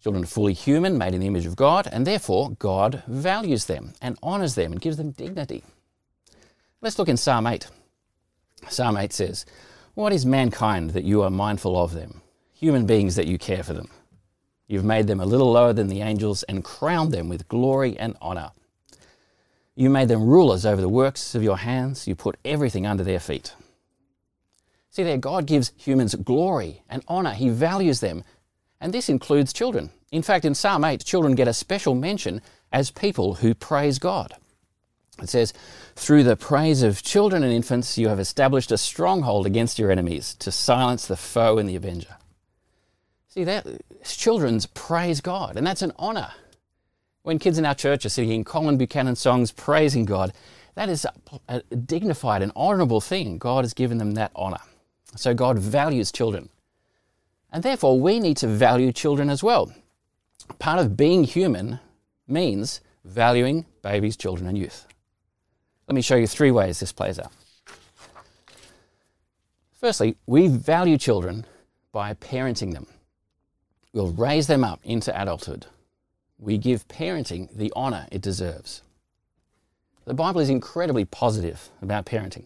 Children 0.01 0.23
are 0.23 0.27
fully 0.27 0.53
human, 0.53 0.97
made 0.97 1.13
in 1.13 1.21
the 1.21 1.27
image 1.27 1.45
of 1.45 1.55
God, 1.55 1.87
and 1.91 2.07
therefore 2.07 2.51
God 2.51 3.03
values 3.07 3.65
them 3.65 3.93
and 4.01 4.17
honours 4.23 4.55
them 4.55 4.71
and 4.71 4.81
gives 4.81 4.97
them 4.97 5.11
dignity. 5.11 5.63
Let's 6.81 6.97
look 6.97 7.09
in 7.09 7.17
Psalm 7.17 7.45
8. 7.45 7.67
Psalm 8.69 8.97
8 8.97 9.11
says, 9.13 9.45
What 9.93 10.13
is 10.13 10.25
mankind 10.25 10.91
that 10.91 11.03
you 11.03 11.21
are 11.23 11.29
mindful 11.29 11.77
of 11.77 11.93
them? 11.93 12.21
Human 12.53 12.85
beings 12.85 13.15
that 13.15 13.27
you 13.27 13.37
care 13.37 13.63
for 13.63 13.73
them. 13.73 13.89
You've 14.67 14.85
made 14.85 15.07
them 15.07 15.19
a 15.19 15.25
little 15.25 15.51
lower 15.51 15.73
than 15.73 15.87
the 15.87 16.01
angels 16.01 16.43
and 16.43 16.63
crowned 16.63 17.11
them 17.11 17.27
with 17.27 17.47
glory 17.47 17.97
and 17.97 18.15
honour. 18.21 18.51
You 19.75 19.89
made 19.89 20.07
them 20.07 20.25
rulers 20.25 20.65
over 20.65 20.81
the 20.81 20.89
works 20.89 21.35
of 21.35 21.43
your 21.43 21.57
hands. 21.57 22.07
You 22.07 22.15
put 22.15 22.37
everything 22.45 22.85
under 22.85 23.03
their 23.03 23.19
feet. 23.19 23.53
See 24.89 25.03
there, 25.03 25.17
God 25.17 25.45
gives 25.45 25.71
humans 25.77 26.15
glory 26.15 26.83
and 26.89 27.03
honour. 27.09 27.33
He 27.33 27.49
values 27.49 27.99
them 27.99 28.23
and 28.81 28.91
this 28.91 29.07
includes 29.07 29.53
children. 29.53 29.91
In 30.11 30.23
fact, 30.23 30.43
in 30.43 30.55
Psalm 30.55 30.83
8, 30.83 31.05
children 31.05 31.35
get 31.35 31.47
a 31.47 31.53
special 31.53 31.93
mention 31.93 32.41
as 32.73 32.89
people 32.89 33.35
who 33.35 33.53
praise 33.53 33.99
God. 33.99 34.33
It 35.19 35.29
says, 35.29 35.53
Through 35.95 36.23
the 36.23 36.35
praise 36.35 36.83
of 36.83 37.03
children 37.03 37.43
and 37.43 37.51
infants, 37.51 37.97
you 37.97 38.07
have 38.07 38.19
established 38.19 38.71
a 38.71 38.77
stronghold 38.77 39.45
against 39.45 39.79
your 39.79 39.91
enemies 39.91 40.35
to 40.35 40.51
silence 40.51 41.05
the 41.07 41.17
foe 41.17 41.57
and 41.57 41.67
the 41.67 41.75
avenger. 41.75 42.17
See, 43.27 43.43
that 43.45 43.65
children's 44.03 44.65
praise 44.65 45.21
God, 45.21 45.57
and 45.57 45.65
that's 45.65 45.81
an 45.81 45.93
honor. 45.97 46.31
When 47.23 47.39
kids 47.39 47.57
in 47.57 47.65
our 47.65 47.75
church 47.75 48.05
are 48.05 48.09
singing 48.09 48.43
Colin 48.43 48.77
Buchanan 48.77 49.15
songs 49.15 49.51
praising 49.51 50.05
God, 50.05 50.33
that 50.75 50.89
is 50.89 51.05
a, 51.05 51.13
a 51.47 51.61
dignified 51.75 52.41
and 52.41 52.51
honorable 52.55 53.01
thing. 53.01 53.37
God 53.37 53.63
has 53.63 53.73
given 53.73 53.97
them 53.99 54.15
that 54.15 54.31
honor. 54.35 54.61
So 55.15 55.33
God 55.33 55.59
values 55.59 56.11
children. 56.11 56.49
And 57.51 57.63
therefore, 57.63 57.99
we 57.99 58.19
need 58.19 58.37
to 58.37 58.47
value 58.47 58.91
children 58.91 59.29
as 59.29 59.43
well. 59.43 59.71
Part 60.57 60.79
of 60.79 60.97
being 60.97 61.23
human 61.23 61.79
means 62.27 62.81
valuing 63.03 63.65
babies, 63.81 64.15
children, 64.15 64.47
and 64.47 64.57
youth. 64.57 64.87
Let 65.91 65.95
me 65.95 66.01
show 66.01 66.15
you 66.15 66.25
three 66.25 66.51
ways 66.51 66.79
this 66.79 66.93
plays 66.93 67.19
out. 67.19 67.33
Firstly, 69.77 70.15
we 70.25 70.47
value 70.47 70.97
children 70.97 71.45
by 71.91 72.13
parenting 72.13 72.71
them. 72.71 72.87
We'll 73.91 74.13
raise 74.13 74.47
them 74.47 74.63
up 74.63 74.79
into 74.85 75.11
adulthood. 75.21 75.65
We 76.39 76.57
give 76.57 76.87
parenting 76.87 77.53
the 77.53 77.73
honour 77.75 78.07
it 78.09 78.21
deserves. 78.21 78.83
The 80.05 80.13
Bible 80.13 80.39
is 80.39 80.49
incredibly 80.49 81.03
positive 81.03 81.69
about 81.81 82.05
parenting. 82.05 82.45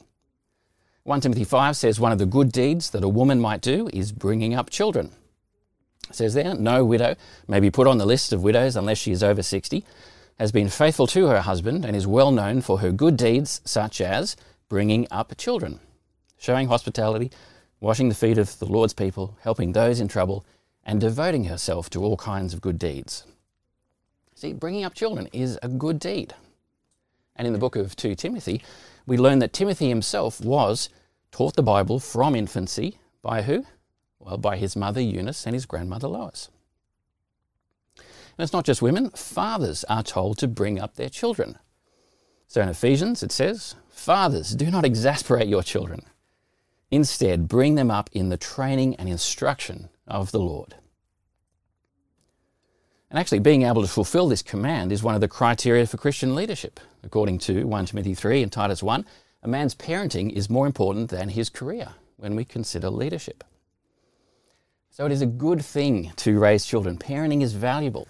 1 1.03 1.21
Timothy 1.21 1.43
5 1.43 1.77
says 1.77 1.99
one 1.99 2.11
of 2.11 2.17
the 2.17 2.25
good 2.25 2.51
deeds 2.51 2.89
that 2.89 3.03
a 3.03 3.07
woman 3.07 3.39
might 3.39 3.61
do 3.61 3.91
is 3.93 4.11
bringing 4.11 4.55
up 4.55 4.71
children. 4.71 5.11
It 6.09 6.15
says 6.15 6.33
there, 6.33 6.55
no 6.55 6.83
widow 6.83 7.15
may 7.47 7.59
be 7.59 7.69
put 7.69 7.85
on 7.85 7.99
the 7.99 8.07
list 8.07 8.33
of 8.33 8.41
widows 8.41 8.75
unless 8.75 8.97
she 8.97 9.11
is 9.11 9.21
over 9.21 9.43
60, 9.43 9.85
has 10.37 10.51
been 10.51 10.69
faithful 10.69 11.07
to 11.07 11.27
her 11.27 11.41
husband 11.41 11.85
and 11.85 11.95
is 11.95 12.05
well 12.05 12.31
known 12.31 12.61
for 12.61 12.79
her 12.79 12.91
good 12.91 13.17
deeds, 13.17 13.61
such 13.63 14.01
as 14.01 14.35
bringing 14.67 15.07
up 15.09 15.35
children, 15.37 15.79
showing 16.37 16.67
hospitality, 16.67 17.31
washing 17.79 18.09
the 18.09 18.15
feet 18.15 18.37
of 18.37 18.57
the 18.59 18.65
Lord's 18.65 18.93
people, 18.93 19.37
helping 19.41 19.71
those 19.71 19.99
in 19.99 20.07
trouble, 20.07 20.45
and 20.83 20.99
devoting 20.99 21.45
herself 21.45 21.89
to 21.89 22.03
all 22.03 22.17
kinds 22.17 22.53
of 22.53 22.61
good 22.61 22.77
deeds. 22.77 23.25
See, 24.35 24.53
bringing 24.53 24.83
up 24.83 24.93
children 24.93 25.27
is 25.31 25.57
a 25.63 25.69
good 25.69 25.99
deed. 25.99 26.33
And 27.35 27.47
in 27.47 27.53
the 27.53 27.59
book 27.59 27.75
of 27.75 27.95
2 27.95 28.15
Timothy, 28.15 28.61
we 29.05 29.17
learn 29.17 29.39
that 29.39 29.53
Timothy 29.53 29.89
himself 29.89 30.41
was 30.41 30.89
taught 31.31 31.55
the 31.55 31.63
Bible 31.63 31.99
from 31.99 32.35
infancy 32.35 32.97
by 33.21 33.41
who? 33.41 33.65
Well, 34.19 34.37
by 34.37 34.57
his 34.57 34.75
mother 34.75 35.01
Eunice 35.01 35.45
and 35.45 35.53
his 35.53 35.65
grandmother 35.65 36.07
Lois. 36.07 36.49
And 38.37 38.43
it's 38.43 38.53
not 38.53 38.65
just 38.65 38.81
women, 38.81 39.09
fathers 39.11 39.83
are 39.85 40.03
told 40.03 40.37
to 40.39 40.47
bring 40.47 40.79
up 40.79 40.95
their 40.95 41.09
children. 41.09 41.57
So 42.47 42.61
in 42.61 42.69
Ephesians 42.69 43.23
it 43.23 43.31
says, 43.31 43.75
Fathers, 43.89 44.51
do 44.51 44.69
not 44.69 44.85
exasperate 44.85 45.47
your 45.47 45.63
children. 45.63 46.05
Instead, 46.91 47.47
bring 47.47 47.75
them 47.75 47.89
up 47.89 48.09
in 48.13 48.29
the 48.29 48.37
training 48.37 48.95
and 48.95 49.09
instruction 49.09 49.89
of 50.07 50.31
the 50.31 50.39
Lord. 50.39 50.75
And 53.09 53.19
actually, 53.19 53.39
being 53.39 53.63
able 53.63 53.81
to 53.81 53.87
fulfill 53.87 54.27
this 54.27 54.41
command 54.41 54.91
is 54.91 55.01
one 55.01 55.15
of 55.15 55.21
the 55.21 55.27
criteria 55.27 55.87
for 55.87 55.97
Christian 55.97 56.35
leadership. 56.35 56.79
According 57.03 57.39
to 57.39 57.63
1 57.63 57.85
Timothy 57.85 58.13
3 58.13 58.43
and 58.43 58.51
Titus 58.51 58.83
1, 58.83 59.05
a 59.43 59.47
man's 59.47 59.75
parenting 59.75 60.31
is 60.31 60.49
more 60.49 60.65
important 60.65 61.09
than 61.09 61.29
his 61.29 61.49
career 61.49 61.89
when 62.17 62.35
we 62.35 62.43
consider 62.43 62.89
leadership. 62.89 63.43
So 64.89 65.05
it 65.05 65.11
is 65.11 65.21
a 65.21 65.27
good 65.27 65.63
thing 65.63 66.11
to 66.17 66.39
raise 66.39 66.65
children. 66.65 66.97
Parenting 66.97 67.41
is 67.41 67.53
valuable. 67.53 68.07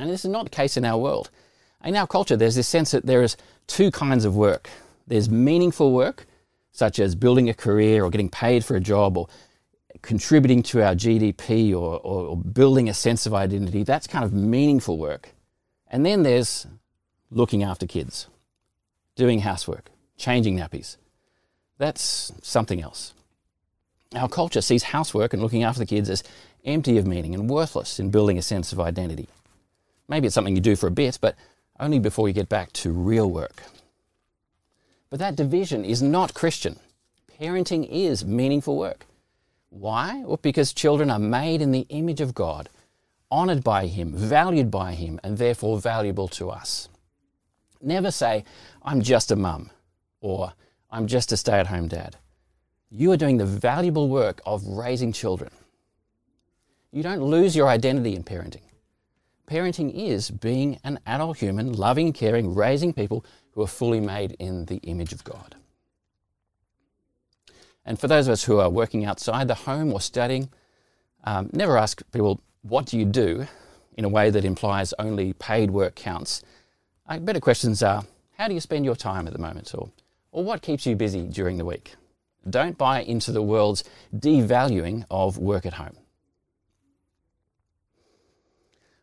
And 0.00 0.10
this 0.10 0.24
is 0.24 0.30
not 0.30 0.44
the 0.44 0.50
case 0.50 0.78
in 0.78 0.84
our 0.86 0.96
world. 0.96 1.30
In 1.84 1.94
our 1.94 2.06
culture, 2.06 2.36
there's 2.36 2.54
this 2.54 2.66
sense 2.66 2.90
that 2.92 3.04
there 3.04 3.22
is 3.22 3.36
two 3.66 3.90
kinds 3.90 4.24
of 4.24 4.34
work 4.34 4.68
there's 5.06 5.28
meaningful 5.28 5.92
work, 5.92 6.24
such 6.70 7.00
as 7.00 7.16
building 7.16 7.48
a 7.48 7.54
career 7.54 8.04
or 8.04 8.10
getting 8.10 8.28
paid 8.28 8.64
for 8.64 8.76
a 8.76 8.80
job 8.80 9.16
or 9.16 9.26
contributing 10.02 10.62
to 10.62 10.84
our 10.84 10.94
GDP 10.94 11.72
or, 11.72 11.98
or, 11.98 12.28
or, 12.28 12.36
building 12.36 12.88
a 12.88 12.94
sense 12.94 13.26
of 13.26 13.34
identity. 13.34 13.82
That's 13.82 14.06
kind 14.06 14.24
of 14.24 14.32
meaningful 14.32 14.98
work. 14.98 15.30
And 15.88 16.06
then 16.06 16.22
there's 16.22 16.68
looking 17.28 17.64
after 17.64 17.88
kids, 17.88 18.28
doing 19.16 19.40
housework, 19.40 19.90
changing 20.16 20.56
nappies. 20.56 20.96
That's 21.78 22.32
something 22.40 22.80
else. 22.80 23.12
Our 24.14 24.28
culture 24.28 24.60
sees 24.60 24.84
housework 24.84 25.32
and 25.32 25.42
looking 25.42 25.64
after 25.64 25.80
the 25.80 25.86
kids 25.86 26.08
as 26.08 26.22
empty 26.64 26.98
of 26.98 27.06
meaning 27.06 27.34
and 27.34 27.50
worthless 27.50 27.98
in 27.98 28.12
building 28.12 28.38
a 28.38 28.42
sense 28.42 28.72
of 28.72 28.78
identity. 28.78 29.28
Maybe 30.10 30.26
it's 30.26 30.34
something 30.34 30.56
you 30.56 30.60
do 30.60 30.74
for 30.74 30.88
a 30.88 30.90
bit, 30.90 31.18
but 31.20 31.36
only 31.78 32.00
before 32.00 32.26
you 32.26 32.34
get 32.34 32.48
back 32.48 32.72
to 32.72 32.90
real 32.90 33.30
work. 33.30 33.62
But 35.08 35.20
that 35.20 35.36
division 35.36 35.84
is 35.84 36.02
not 36.02 36.34
Christian. 36.34 36.80
Parenting 37.40 37.88
is 37.88 38.24
meaningful 38.24 38.76
work. 38.76 39.06
Why? 39.70 40.24
Well, 40.26 40.40
because 40.42 40.72
children 40.72 41.10
are 41.10 41.20
made 41.20 41.62
in 41.62 41.70
the 41.70 41.86
image 41.90 42.20
of 42.20 42.34
God, 42.34 42.68
honored 43.30 43.62
by 43.62 43.86
Him, 43.86 44.12
valued 44.12 44.68
by 44.68 44.94
Him, 44.94 45.20
and 45.22 45.38
therefore 45.38 45.78
valuable 45.78 46.26
to 46.28 46.50
us. 46.50 46.88
Never 47.80 48.10
say, 48.10 48.44
I'm 48.82 49.02
just 49.02 49.30
a 49.30 49.36
mum, 49.36 49.70
or 50.20 50.54
I'm 50.90 51.06
just 51.06 51.30
a 51.30 51.36
stay 51.36 51.60
at 51.60 51.68
home 51.68 51.86
dad. 51.86 52.16
You 52.90 53.12
are 53.12 53.16
doing 53.16 53.36
the 53.36 53.46
valuable 53.46 54.08
work 54.08 54.40
of 54.44 54.66
raising 54.66 55.12
children. 55.12 55.52
You 56.90 57.04
don't 57.04 57.22
lose 57.22 57.54
your 57.54 57.68
identity 57.68 58.16
in 58.16 58.24
parenting. 58.24 58.62
Parenting 59.50 59.92
is 59.92 60.30
being 60.30 60.78
an 60.84 61.00
adult 61.06 61.38
human, 61.38 61.72
loving, 61.72 62.12
caring, 62.12 62.54
raising 62.54 62.92
people 62.92 63.24
who 63.52 63.62
are 63.62 63.66
fully 63.66 64.00
made 64.00 64.36
in 64.38 64.66
the 64.66 64.76
image 64.76 65.12
of 65.12 65.24
God. 65.24 65.56
And 67.84 67.98
for 67.98 68.06
those 68.06 68.28
of 68.28 68.32
us 68.32 68.44
who 68.44 68.60
are 68.60 68.70
working 68.70 69.04
outside 69.04 69.48
the 69.48 69.54
home 69.54 69.92
or 69.92 70.00
studying, 70.00 70.50
um, 71.24 71.50
never 71.52 71.76
ask 71.76 72.02
people, 72.12 72.40
what 72.62 72.86
do 72.86 72.96
you 72.96 73.04
do 73.04 73.48
in 74.00 74.04
a 74.04 74.08
way 74.08 74.30
that 74.30 74.46
implies 74.46 74.94
only 74.98 75.34
paid 75.34 75.70
work 75.70 75.94
counts. 75.94 76.42
Uh, 77.06 77.18
better 77.18 77.38
questions 77.38 77.82
are, 77.82 78.04
how 78.38 78.48
do 78.48 78.54
you 78.54 78.60
spend 78.60 78.84
your 78.84 78.96
time 78.96 79.26
at 79.26 79.34
the 79.34 79.38
moment? 79.38 79.74
Or, 79.74 79.90
or 80.32 80.42
what 80.42 80.62
keeps 80.62 80.86
you 80.86 80.96
busy 80.96 81.26
during 81.26 81.58
the 81.58 81.66
week? 81.66 81.96
Don't 82.48 82.78
buy 82.78 83.02
into 83.02 83.32
the 83.32 83.42
world's 83.42 83.84
devaluing 84.16 85.04
of 85.10 85.36
work 85.36 85.66
at 85.66 85.74
home. 85.74 85.96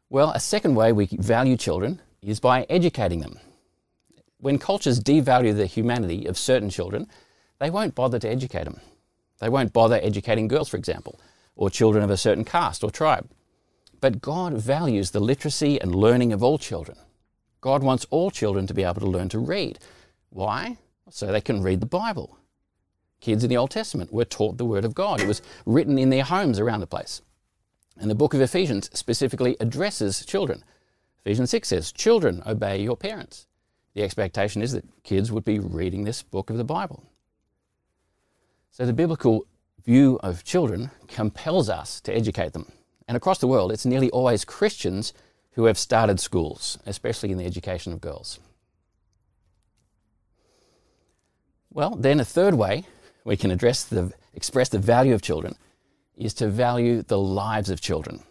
Well, 0.10 0.32
a 0.32 0.40
second 0.40 0.76
way 0.76 0.94
we 0.94 1.08
value 1.08 1.58
children 1.58 2.00
is 2.22 2.40
by 2.40 2.66
educating 2.70 3.20
them. 3.20 3.40
When 4.40 4.58
cultures 4.58 5.02
devalue 5.02 5.54
the 5.54 5.66
humanity 5.66 6.26
of 6.28 6.38
certain 6.38 6.70
children, 6.70 7.08
they 7.60 7.70
won't 7.70 7.94
bother 7.94 8.18
to 8.20 8.30
educate 8.30 8.64
them. 8.64 8.80
They 9.40 9.50
won't 9.50 9.74
bother 9.74 10.00
educating 10.02 10.48
girls, 10.48 10.70
for 10.70 10.78
example, 10.78 11.20
or 11.58 11.70
children 11.70 12.06
of 12.06 12.10
a 12.10 12.16
certain 12.16 12.46
caste 12.46 12.86
or 12.86 12.92
tribe. 12.92 13.30
But 14.00 14.22
God 14.22 14.54
values 14.54 15.12
the 15.12 15.20
literacy 15.20 15.82
and 15.82 15.94
learning 15.94 16.32
of 16.32 16.42
all 16.42 16.58
children. 16.58 16.98
God 17.60 17.84
wants 17.84 18.06
all 18.10 18.32
children 18.32 18.66
to 18.68 18.74
be 18.74 18.84
able 18.84 19.02
to 19.02 19.08
learn 19.08 19.28
to 19.30 19.40
read. 19.40 19.80
Why? 20.30 20.78
So 21.10 21.28
they 21.28 21.42
can 21.42 21.62
read 21.62 21.82
the 21.82 21.86
Bible. 21.86 22.38
Kids 23.20 23.44
in 23.44 23.50
the 23.50 23.58
Old 23.58 23.72
Testament 23.72 24.14
were 24.14 24.24
taught 24.24 24.58
the 24.58 24.66
Word 24.66 24.86
of 24.86 24.96
God. 24.96 25.20
It 25.20 25.28
was 25.28 25.42
written 25.66 25.98
in 25.98 26.12
their 26.12 26.24
homes 26.24 26.60
around 26.60 26.80
the 26.80 26.88
place. 26.88 27.22
And 28.00 28.10
the 28.10 28.16
book 28.16 28.34
of 28.34 28.42
Ephesians 28.42 28.90
specifically 28.94 29.58
addresses 29.60 30.26
children. 30.26 30.64
Ephesians 31.20 31.50
6 31.50 31.68
says, 31.68 31.92
Children, 31.92 32.44
obey 32.46 32.82
your 32.82 32.96
parents. 32.96 33.48
The 33.94 34.04
expectation 34.04 34.62
is 34.62 34.74
that 34.74 34.86
kids 35.04 35.32
would 35.32 35.44
be 35.44 35.60
reading 35.60 36.04
this 36.04 36.22
book 36.22 36.50
of 36.50 36.58
the 36.58 36.64
Bible. 36.64 37.04
So 38.72 38.86
the 38.86 38.94
biblical 38.94 39.48
view 39.84 40.20
of 40.22 40.44
children 40.44 40.92
compels 41.08 41.70
us 41.70 42.00
to 42.02 42.14
educate 42.14 42.54
them. 42.54 42.72
And 43.08 43.18
across 43.18 43.40
the 43.40 43.48
world, 43.48 43.72
it's 43.72 43.86
nearly 43.86 44.10
always 44.12 44.46
Christians 44.46 45.14
who 45.54 45.66
have 45.66 45.78
started 45.78 46.20
schools, 46.20 46.78
especially 46.86 47.32
in 47.32 47.38
the 47.38 47.46
education 47.46 47.92
of 47.92 48.02
girls. 48.02 48.40
Well, 51.74 51.96
then 51.96 52.20
a 52.20 52.26
third 52.26 52.54
way 52.54 52.86
we 53.24 53.38
can 53.38 53.50
address 53.50 53.84
the, 53.84 54.14
express 54.34 54.70
the 54.70 54.80
value 54.80 55.14
of 55.14 55.22
children 55.22 55.56
is 56.18 56.34
to 56.36 56.48
value 56.48 57.04
the 57.04 57.18
lives 57.18 57.70
of 57.70 57.80
children. 57.80 58.22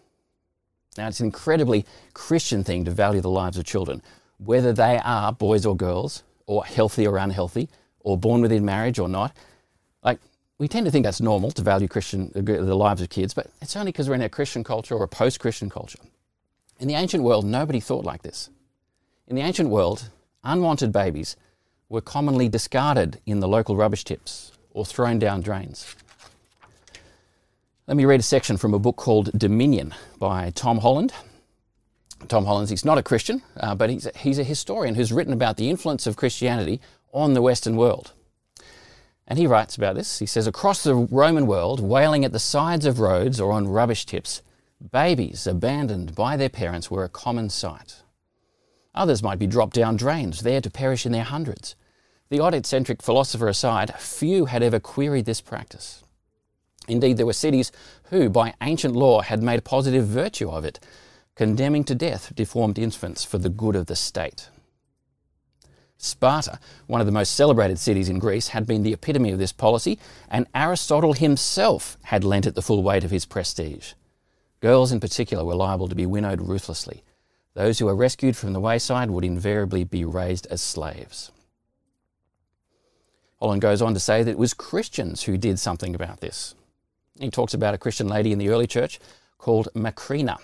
Now, 0.97 1.07
it's 1.07 1.19
an 1.19 1.27
incredibly 1.27 1.85
Christian 2.13 2.63
thing 2.63 2.85
to 2.85 2.91
value 2.91 3.21
the 3.21 3.29
lives 3.29 3.57
of 3.57 3.65
children, 3.65 4.01
whether 4.37 4.73
they 4.73 4.99
are 5.03 5.31
boys 5.31 5.65
or 5.65 5.75
girls, 5.75 6.23
or 6.45 6.65
healthy 6.65 7.05
or 7.05 7.17
unhealthy, 7.17 7.69
or 7.99 8.17
born 8.17 8.41
within 8.41 8.65
marriage 8.65 8.99
or 8.99 9.07
not. 9.07 9.35
Like, 10.03 10.19
we 10.59 10.67
tend 10.67 10.85
to 10.85 10.91
think 10.91 11.05
that's 11.05 11.21
normal 11.21 11.51
to 11.51 11.61
value 11.61 11.87
Christian, 11.87 12.31
uh, 12.35 12.41
the 12.41 12.75
lives 12.75 13.01
of 13.01 13.09
kids, 13.09 13.33
but 13.33 13.47
it's 13.61 13.75
only 13.75 13.91
because 13.91 14.09
we're 14.09 14.15
in 14.15 14.21
a 14.21 14.29
Christian 14.29 14.63
culture 14.63 14.95
or 14.95 15.03
a 15.03 15.07
post 15.07 15.39
Christian 15.39 15.69
culture. 15.69 15.99
In 16.79 16.87
the 16.87 16.95
ancient 16.95 17.23
world, 17.23 17.45
nobody 17.45 17.79
thought 17.79 18.05
like 18.05 18.21
this. 18.23 18.49
In 19.27 19.35
the 19.35 19.41
ancient 19.41 19.69
world, 19.69 20.09
unwanted 20.43 20.91
babies 20.91 21.35
were 21.89 22.01
commonly 22.01 22.49
discarded 22.49 23.19
in 23.25 23.39
the 23.39 23.47
local 23.47 23.75
rubbish 23.75 24.03
tips 24.03 24.51
or 24.71 24.85
thrown 24.85 25.19
down 25.19 25.41
drains. 25.41 25.95
Let 27.87 27.95
me 27.95 28.03
read 28.03 28.19
a 28.19 28.23
section 28.23 28.57
from 28.57 28.73
a 28.73 28.79
book 28.79 28.97
called 28.97 29.31
Dominion 29.31 29.93
by 30.19 30.49
Tom 30.49 30.79
Holland. 30.79 31.13
Tom 32.27 32.43
Holland, 32.43 32.69
he's 32.69 32.83
not 32.83 32.97
a 32.97 33.03
Christian, 33.03 33.41
uh, 33.55 33.75
but 33.75 33.89
he's 33.89 34.05
a, 34.05 34.11
he's 34.17 34.39
a 34.39 34.43
historian 34.43 34.95
who's 34.95 35.13
written 35.13 35.31
about 35.31 35.55
the 35.55 35.69
influence 35.69 36.05
of 36.05 36.17
Christianity 36.17 36.81
on 37.13 37.33
the 37.33 37.41
Western 37.41 37.77
world. 37.77 38.11
And 39.25 39.39
he 39.39 39.47
writes 39.47 39.77
about 39.77 39.95
this. 39.95 40.19
He 40.19 40.25
says, 40.25 40.47
Across 40.47 40.83
the 40.83 40.95
Roman 40.95 41.47
world, 41.47 41.79
wailing 41.79 42.25
at 42.25 42.33
the 42.33 42.39
sides 42.39 42.85
of 42.85 42.99
roads 42.99 43.39
or 43.39 43.53
on 43.53 43.69
rubbish 43.69 44.05
tips, 44.05 44.41
babies 44.91 45.47
abandoned 45.47 46.13
by 46.13 46.35
their 46.35 46.49
parents 46.49 46.91
were 46.91 47.05
a 47.05 47.09
common 47.09 47.49
sight. 47.49 48.03
Others 48.95 49.23
might 49.23 49.39
be 49.39 49.47
dropped 49.47 49.75
down 49.75 49.95
drains, 49.95 50.41
there 50.41 50.59
to 50.59 50.69
perish 50.69 51.05
in 51.05 51.13
their 51.13 51.23
hundreds. 51.23 51.77
The 52.27 52.41
odd 52.41 52.53
eccentric 52.53 53.01
philosopher 53.01 53.47
aside, 53.47 53.95
few 53.97 54.43
had 54.43 54.61
ever 54.61 54.81
queried 54.81 55.23
this 55.23 55.39
practice. 55.39 56.03
Indeed, 56.87 57.17
there 57.17 57.25
were 57.25 57.33
cities 57.33 57.71
who, 58.09 58.29
by 58.29 58.53
ancient 58.61 58.95
law, 58.95 59.21
had 59.21 59.43
made 59.43 59.59
a 59.59 59.63
positive 59.63 60.05
virtue 60.05 60.49
of 60.49 60.63
it, 60.65 60.79
condemning 61.35 61.83
to 61.85 61.95
death 61.95 62.33
deformed 62.35 62.79
infants 62.79 63.23
for 63.23 63.37
the 63.37 63.49
good 63.49 63.75
of 63.75 63.87
the 63.87 63.95
state. 63.95 64.49
Sparta, 65.97 66.59
one 66.85 67.01
of 67.01 67.07
the 67.07 67.11
most 67.11 67.33
celebrated 67.33 67.79
cities 67.79 68.07
in 68.07 68.19
Greece, 68.19 68.49
had 68.49 68.67
been 68.67 68.83
the 68.83 68.93
epitome 68.93 69.31
of 69.31 69.39
this 69.39 69.51
policy, 69.51 69.99
and 70.29 70.47
Aristotle 70.53 71.13
himself 71.13 71.97
had 72.03 72.23
lent 72.23 72.45
it 72.45 72.55
the 72.55 72.61
full 72.61 72.83
weight 72.83 73.03
of 73.03 73.11
his 73.11 73.25
prestige. 73.25 73.93
Girls, 74.61 74.91
in 74.91 74.99
particular, 74.99 75.43
were 75.43 75.55
liable 75.55 75.87
to 75.87 75.95
be 75.95 76.05
winnowed 76.05 76.41
ruthlessly. 76.41 77.03
Those 77.55 77.79
who 77.79 77.85
were 77.87 77.95
rescued 77.95 78.37
from 78.37 78.53
the 78.53 78.59
wayside 78.59 79.09
would 79.09 79.23
invariably 79.23 79.83
be 79.83 80.05
raised 80.05 80.45
as 80.47 80.61
slaves. 80.61 81.31
Holland 83.39 83.61
goes 83.61 83.81
on 83.81 83.93
to 83.93 83.99
say 83.99 84.23
that 84.23 84.31
it 84.31 84.37
was 84.37 84.53
Christians 84.53 85.23
who 85.23 85.37
did 85.37 85.59
something 85.59 85.93
about 85.95 86.21
this. 86.21 86.55
He 87.19 87.29
talks 87.29 87.53
about 87.53 87.73
a 87.73 87.77
Christian 87.77 88.07
lady 88.07 88.31
in 88.31 88.39
the 88.39 88.49
early 88.49 88.67
church 88.67 88.99
called 89.37 89.69
Macrina. 89.73 90.37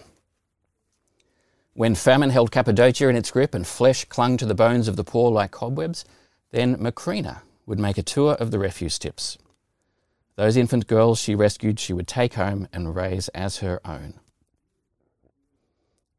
When 1.74 1.96
famine 1.96 2.30
held 2.30 2.51
Cappadocia 2.51 3.10
in 3.10 3.15
its 3.15 3.32
grip 3.32 3.56
and 3.56 3.65
flesh 3.65 4.06
clung 4.06 4.38
to 4.38 4.46
the 4.46 4.53
bones 4.53 4.88
of 4.88 4.96
the 4.96 5.03
poor 5.03 5.32
like 5.32 5.51
cobwebs, 5.51 6.06
then 6.51 6.77
Macrina 6.77 7.42
would 7.65 7.80
make 7.80 7.98
a 7.98 8.03
tour 8.03 8.34
of 8.34 8.51
the 8.51 8.60
refuse 8.60 9.00
tips. 9.00 9.38
Those 10.36 10.58
infant 10.58 10.88
girls 10.88 11.20
she 11.20 11.36
rescued, 11.36 11.80
she 11.80 11.94
would 11.94 12.08
take 12.08 12.36
home 12.36 12.68
and 12.74 12.96
raise 12.96 13.27
as 13.30 13.58
her 13.58 13.80
own. 13.86 14.15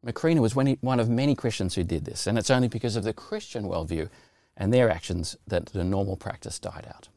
Macrina 0.04 0.40
was 0.40 0.54
one 0.54 1.00
of 1.00 1.08
many 1.08 1.34
Christians 1.34 1.75
who 1.75 1.84
did 1.84 2.04
this, 2.04 2.26
and 2.26 2.37
it's 2.37 2.50
only 2.50 2.68
because 2.68 2.96
of 2.96 3.04
the 3.04 3.12
Christian 3.12 3.64
worldview 3.64 4.08
and 4.56 4.73
their 4.73 4.90
actions 4.90 5.37
that 5.46 5.66
the 5.66 5.84
normal 5.84 6.16
practice 6.16 6.58
died 6.58 6.87
out. 6.88 7.08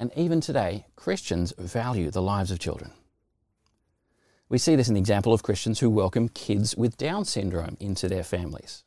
And 0.00 0.10
even 0.16 0.40
today, 0.40 0.86
Christians 0.96 1.52
value 1.58 2.10
the 2.10 2.22
lives 2.22 2.50
of 2.50 2.58
children. 2.58 2.92
We 4.48 4.56
see 4.56 4.74
this 4.74 4.88
in 4.88 4.94
the 4.94 5.00
example 5.00 5.34
of 5.34 5.42
Christians 5.42 5.78
who 5.78 5.90
welcome 5.90 6.30
kids 6.30 6.74
with 6.74 6.96
Down 6.96 7.26
syndrome 7.26 7.76
into 7.78 8.08
their 8.08 8.24
families. 8.24 8.82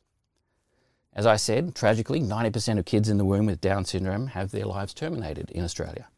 As 1.12 1.24
I 1.24 1.36
said, 1.36 1.76
tragically, 1.76 2.20
90% 2.20 2.80
of 2.80 2.84
kids 2.84 3.08
in 3.08 3.18
the 3.18 3.24
womb 3.24 3.46
with 3.46 3.60
Down 3.60 3.84
syndrome 3.84 4.26
have 4.26 4.50
their 4.50 4.66
lives 4.66 4.92
terminated 4.92 5.52
in 5.52 5.62
Australia. 5.62 6.08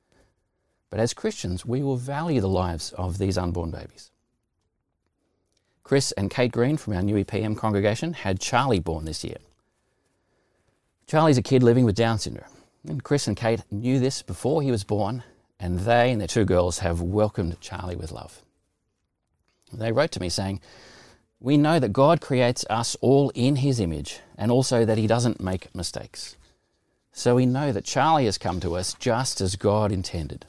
But 0.88 0.98
as 0.98 1.12
Christians, 1.12 1.66
we 1.66 1.82
will 1.82 1.98
value 1.98 2.40
the 2.40 2.48
lives 2.48 2.92
of 2.92 3.18
these 3.18 3.36
unborn 3.36 3.70
babies. 3.70 4.10
Chris 5.82 6.10
and 6.12 6.30
Kate 6.30 6.52
Green 6.52 6.78
from 6.78 6.94
our 6.94 7.02
new 7.02 7.22
EPM 7.22 7.54
congregation 7.54 8.14
had 8.14 8.40
Charlie 8.40 8.80
born 8.80 9.04
this 9.04 9.22
year. 9.22 9.36
Charlie's 11.06 11.38
a 11.38 11.42
kid 11.42 11.62
living 11.62 11.84
with 11.84 11.94
Down 11.94 12.18
syndrome. 12.18 12.55
And 12.88 13.02
Chris 13.02 13.26
and 13.26 13.36
Kate 13.36 13.62
knew 13.70 13.98
this 13.98 14.22
before 14.22 14.62
he 14.62 14.70
was 14.70 14.84
born, 14.84 15.24
and 15.58 15.80
they 15.80 16.12
and 16.12 16.20
their 16.20 16.28
two 16.28 16.44
girls 16.44 16.78
have 16.80 17.00
welcomed 17.00 17.60
Charlie 17.60 17.96
with 17.96 18.12
love. 18.12 18.42
They 19.72 19.90
wrote 19.90 20.12
to 20.12 20.20
me 20.20 20.28
saying, 20.28 20.60
We 21.40 21.56
know 21.56 21.80
that 21.80 21.92
God 21.92 22.20
creates 22.20 22.64
us 22.70 22.96
all 23.00 23.30
in 23.34 23.56
his 23.56 23.80
image, 23.80 24.20
and 24.38 24.52
also 24.52 24.84
that 24.84 24.98
he 24.98 25.08
doesn't 25.08 25.40
make 25.40 25.74
mistakes. 25.74 26.36
So 27.10 27.34
we 27.34 27.46
know 27.46 27.72
that 27.72 27.84
Charlie 27.84 28.26
has 28.26 28.38
come 28.38 28.60
to 28.60 28.76
us 28.76 28.94
just 28.94 29.40
as 29.40 29.56
God 29.56 29.90
intended. 29.90 30.46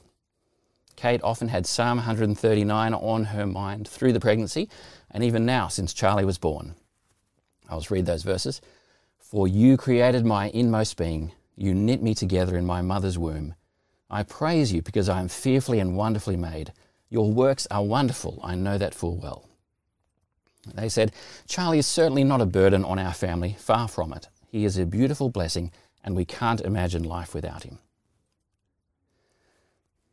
Kate 0.96 1.22
often 1.24 1.48
had 1.48 1.66
Psalm 1.66 1.98
139 1.98 2.94
on 2.94 3.26
her 3.26 3.48
mind 3.48 3.88
through 3.88 4.14
the 4.14 4.20
pregnancy, 4.20 4.70
and 5.10 5.24
even 5.24 5.46
now 5.46 5.70
since 5.70 5.94
Charlie 5.94 6.26
was 6.26 6.38
born. 6.38 6.76
I'll 7.70 7.80
just 7.80 7.92
read 7.92 8.06
those 8.06 8.24
verses. 8.24 8.62
For 9.20 9.48
you 9.48 9.76
created 9.76 10.26
my 10.26 10.50
inmost 10.50 10.98
being, 10.98 11.32
you 11.58 11.74
knit 11.74 12.02
me 12.02 12.14
together 12.14 12.56
in 12.56 12.66
my 12.66 12.82
mother's 12.82 13.18
womb. 13.18 13.56
I 14.10 14.24
praise 14.24 14.72
you 14.72 14.82
because 14.82 15.10
I 15.10 15.20
am 15.20 15.28
fearfully 15.28 15.80
and 15.80 15.98
wonderfully 15.98 16.38
made. 16.38 16.72
Your 17.10 17.32
works 17.32 17.68
are 17.72 17.84
wonderful, 17.84 18.40
I 18.44 18.56
know 18.56 18.78
that 18.78 18.94
full 18.94 19.18
well. 19.18 19.50
They 20.76 20.88
said, 20.88 21.12
Charlie 21.48 21.80
is 21.80 21.88
certainly 21.88 22.24
not 22.24 22.42
a 22.42 22.46
burden 22.46 22.86
on 22.86 23.00
our 23.00 23.14
family, 23.14 23.56
far 23.60 23.88
from 23.88 24.14
it. 24.14 24.28
He 24.50 24.66
is 24.66 24.78
a 24.78 24.86
beautiful 24.86 25.30
blessing, 25.30 25.72
and 26.04 26.16
we 26.16 26.26
can't 26.26 26.62
imagine 26.62 27.04
life 27.04 27.34
without 27.34 27.64
him. 27.64 27.80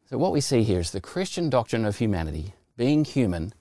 So, 0.08 0.18
what 0.18 0.32
we 0.32 0.40
see 0.40 0.62
here 0.62 0.80
is 0.80 0.90
the 0.90 1.00
Christian 1.00 1.50
doctrine 1.50 1.84
of 1.84 1.98
humanity, 1.98 2.54
being 2.76 3.04
human, 3.04 3.52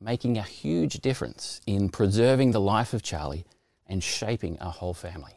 making 0.00 0.36
a 0.36 0.42
huge 0.42 0.94
difference 1.00 1.60
in 1.66 1.88
preserving 1.88 2.50
the 2.50 2.60
life 2.60 2.92
of 2.92 3.02
Charlie 3.02 3.44
and 3.86 4.02
shaping 4.02 4.58
a 4.60 4.70
whole 4.70 4.94
family. 4.94 5.32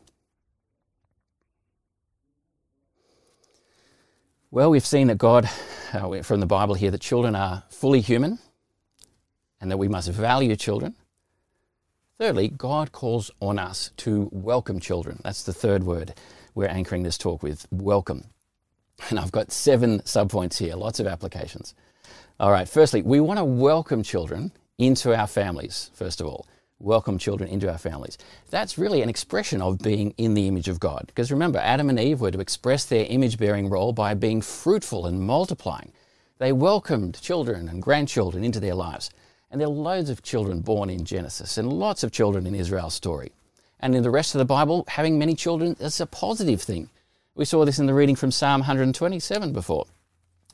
Well, 4.49 4.69
we've 4.69 4.85
seen 4.85 5.07
that 5.07 5.17
God, 5.17 5.49
uh, 5.91 6.21
from 6.21 6.39
the 6.39 6.45
Bible 6.45 6.73
here, 6.73 6.89
that 6.89 7.01
children 7.01 7.35
are 7.35 7.63
fully 7.69 7.99
human 7.99 8.39
and 9.59 9.69
that 9.69 9.75
we 9.75 9.89
must 9.89 10.09
value 10.09 10.55
children. 10.55 10.95
Thirdly, 12.17 12.47
God 12.47 12.93
calls 12.93 13.29
on 13.41 13.59
us 13.59 13.91
to 13.97 14.29
welcome 14.31 14.79
children. 14.79 15.19
That's 15.21 15.43
the 15.43 15.51
third 15.51 15.83
word 15.83 16.13
we're 16.55 16.69
anchoring 16.69 17.03
this 17.03 17.17
talk 17.17 17.43
with 17.43 17.67
welcome. 17.71 18.23
And 19.09 19.19
I've 19.19 19.33
got 19.33 19.51
seven 19.51 19.99
subpoints 19.99 20.57
here, 20.57 20.75
lots 20.75 21.01
of 21.01 21.07
applications. 21.07 21.75
All 22.39 22.49
right, 22.49 22.69
firstly, 22.69 23.01
we 23.01 23.19
want 23.19 23.39
to 23.39 23.45
welcome 23.45 24.01
children 24.01 24.53
into 24.77 25.13
our 25.13 25.27
families, 25.27 25.91
first 25.93 26.21
of 26.21 26.27
all 26.27 26.47
welcome 26.79 27.17
children 27.17 27.49
into 27.49 27.71
our 27.71 27.77
families. 27.77 28.17
That's 28.49 28.77
really 28.77 29.01
an 29.01 29.09
expression 29.09 29.61
of 29.61 29.79
being 29.79 30.13
in 30.17 30.35
the 30.35 30.47
image 30.47 30.67
of 30.67 30.79
God. 30.79 31.05
Because 31.07 31.31
remember, 31.31 31.59
Adam 31.59 31.89
and 31.89 31.99
Eve 31.99 32.21
were 32.21 32.31
to 32.31 32.39
express 32.39 32.85
their 32.85 33.05
image 33.05 33.37
bearing 33.37 33.69
role 33.69 33.93
by 33.93 34.13
being 34.13 34.41
fruitful 34.41 35.07
and 35.07 35.21
multiplying. 35.21 35.91
They 36.37 36.51
welcomed 36.51 37.19
children 37.19 37.67
and 37.67 37.81
grandchildren 37.81 38.43
into 38.43 38.59
their 38.59 38.75
lives. 38.75 39.09
And 39.49 39.59
there 39.59 39.67
are 39.67 39.71
loads 39.71 40.09
of 40.09 40.21
children 40.21 40.61
born 40.61 40.89
in 40.89 41.03
Genesis 41.03 41.57
and 41.57 41.73
lots 41.73 42.03
of 42.03 42.11
children 42.11 42.45
in 42.45 42.53
Israel's 42.53 42.93
story. 42.93 43.31
And 43.79 43.95
in 43.95 44.03
the 44.03 44.11
rest 44.11 44.35
of 44.35 44.39
the 44.39 44.45
Bible, 44.45 44.85
having 44.87 45.17
many 45.17 45.35
children 45.35 45.75
is 45.79 45.99
a 45.99 46.05
positive 46.05 46.61
thing. 46.61 46.89
We 47.33 47.45
saw 47.45 47.65
this 47.65 47.79
in 47.79 47.85
the 47.85 47.93
reading 47.93 48.15
from 48.15 48.31
Psalm 48.31 48.61
127 48.61 49.53
before. 49.53 49.85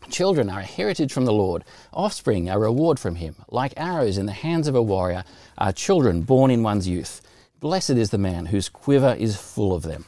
Children 0.10 0.50
are 0.50 0.60
a 0.60 0.66
heritage 0.66 1.12
from 1.12 1.26
the 1.26 1.34
Lord, 1.34 1.64
offspring 1.92 2.50
a 2.50 2.60
reward 2.60 3.00
from 3.00 3.16
Him. 3.16 3.36
Like 3.50 3.74
arrows 3.78 4.18
in 4.18 4.26
the 4.26 4.32
hands 4.32 4.68
of 4.68 4.76
a 4.76 4.82
warrior 4.82 5.24
are 5.58 5.72
children 5.72 6.22
born 6.22 6.52
in 6.52 6.64
one's 6.64 6.88
youth. 6.88 7.22
Blessed 7.60 7.92
is 7.92 8.10
the 8.10 8.18
man 8.18 8.48
whose 8.48 8.70
quiver 8.70 9.16
is 9.18 9.38
full 9.38 9.74
of 9.74 9.84
them. 9.84 10.06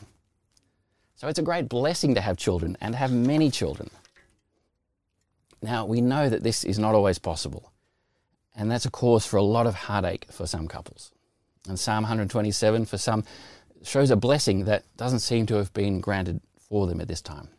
So 1.16 1.28
it's 1.28 1.40
a 1.40 1.44
great 1.44 1.70
blessing 1.70 2.16
to 2.16 2.22
have 2.22 2.38
children 2.38 2.78
and 2.82 2.94
to 2.94 2.98
have 2.98 3.12
many 3.12 3.50
children. 3.50 3.90
Now, 5.62 5.86
we 5.86 6.02
know 6.02 6.30
that 6.30 6.44
this 6.44 6.64
is 6.64 6.78
not 6.78 6.94
always 6.94 7.18
possible, 7.18 7.72
and 8.56 8.70
that's 8.70 8.86
a 8.86 8.92
cause 8.92 9.26
for 9.26 9.38
a 9.38 9.44
lot 9.44 9.66
of 9.66 9.74
heartache 9.74 10.28
for 10.30 10.46
some 10.46 10.68
couples. 10.68 11.12
And 11.68 11.80
Psalm 11.80 12.04
127 12.04 12.86
for 12.86 12.98
some 12.98 13.24
shows 13.84 14.12
a 14.12 14.16
blessing 14.16 14.66
that 14.66 14.84
doesn't 14.98 15.20
seem 15.20 15.46
to 15.48 15.56
have 15.56 15.74
been 15.74 16.00
granted 16.02 16.42
for 16.60 16.86
them 16.86 17.02
at 17.02 17.08
this 17.08 17.22
time. 17.22 17.50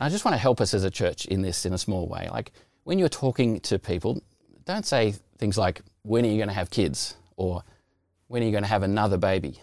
I 0.00 0.08
just 0.08 0.24
want 0.24 0.34
to 0.34 0.38
help 0.38 0.62
us 0.62 0.72
as 0.72 0.84
a 0.84 0.90
church 0.90 1.26
in 1.26 1.42
this 1.42 1.66
in 1.66 1.74
a 1.74 1.78
small 1.78 2.08
way. 2.08 2.28
Like 2.32 2.52
when 2.84 2.98
you're 2.98 3.10
talking 3.10 3.60
to 3.60 3.78
people, 3.78 4.22
don't 4.64 4.86
say 4.86 5.14
things 5.36 5.58
like, 5.58 5.82
when 6.02 6.24
are 6.24 6.28
you 6.28 6.38
going 6.38 6.48
to 6.48 6.54
have 6.54 6.70
kids? 6.70 7.16
Or 7.36 7.62
when 8.28 8.42
are 8.42 8.46
you 8.46 8.52
going 8.52 8.64
to 8.64 8.68
have 8.68 8.82
another 8.82 9.18
baby? 9.18 9.60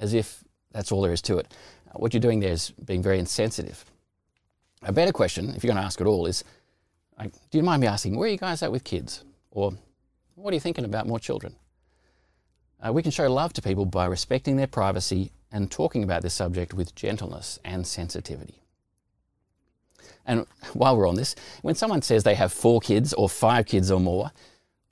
As 0.00 0.14
if 0.14 0.42
that's 0.72 0.90
all 0.92 1.02
there 1.02 1.12
is 1.12 1.22
to 1.22 1.38
it. 1.38 1.54
What 1.92 2.14
you're 2.14 2.20
doing 2.20 2.40
there 2.40 2.52
is 2.52 2.70
being 2.70 3.02
very 3.02 3.18
insensitive. 3.18 3.84
A 4.82 4.92
better 4.92 5.12
question, 5.12 5.50
if 5.50 5.62
you're 5.62 5.72
going 5.72 5.82
to 5.82 5.86
ask 5.86 6.00
at 6.00 6.06
all, 6.06 6.26
is 6.26 6.42
like, 7.18 7.32
do 7.50 7.58
you 7.58 7.64
mind 7.64 7.80
me 7.80 7.86
asking, 7.86 8.16
where 8.16 8.28
are 8.28 8.32
you 8.32 8.38
guys 8.38 8.62
at 8.62 8.72
with 8.72 8.84
kids? 8.84 9.24
Or 9.50 9.72
what 10.34 10.52
are 10.52 10.54
you 10.54 10.60
thinking 10.60 10.84
about 10.84 11.06
more 11.06 11.18
children? 11.18 11.54
Uh, 12.84 12.92
we 12.92 13.02
can 13.02 13.10
show 13.10 13.30
love 13.30 13.52
to 13.54 13.62
people 13.62 13.86
by 13.86 14.06
respecting 14.06 14.56
their 14.56 14.66
privacy 14.66 15.32
and 15.50 15.70
talking 15.70 16.02
about 16.02 16.22
this 16.22 16.34
subject 16.34 16.74
with 16.74 16.94
gentleness 16.94 17.58
and 17.64 17.86
sensitivity. 17.86 18.62
And 20.26 20.46
while 20.72 20.96
we're 20.96 21.08
on 21.08 21.14
this, 21.14 21.34
when 21.62 21.74
someone 21.74 22.02
says 22.02 22.24
they 22.24 22.34
have 22.34 22.52
four 22.52 22.80
kids 22.80 23.12
or 23.12 23.28
five 23.28 23.66
kids 23.66 23.90
or 23.90 24.00
more, 24.00 24.32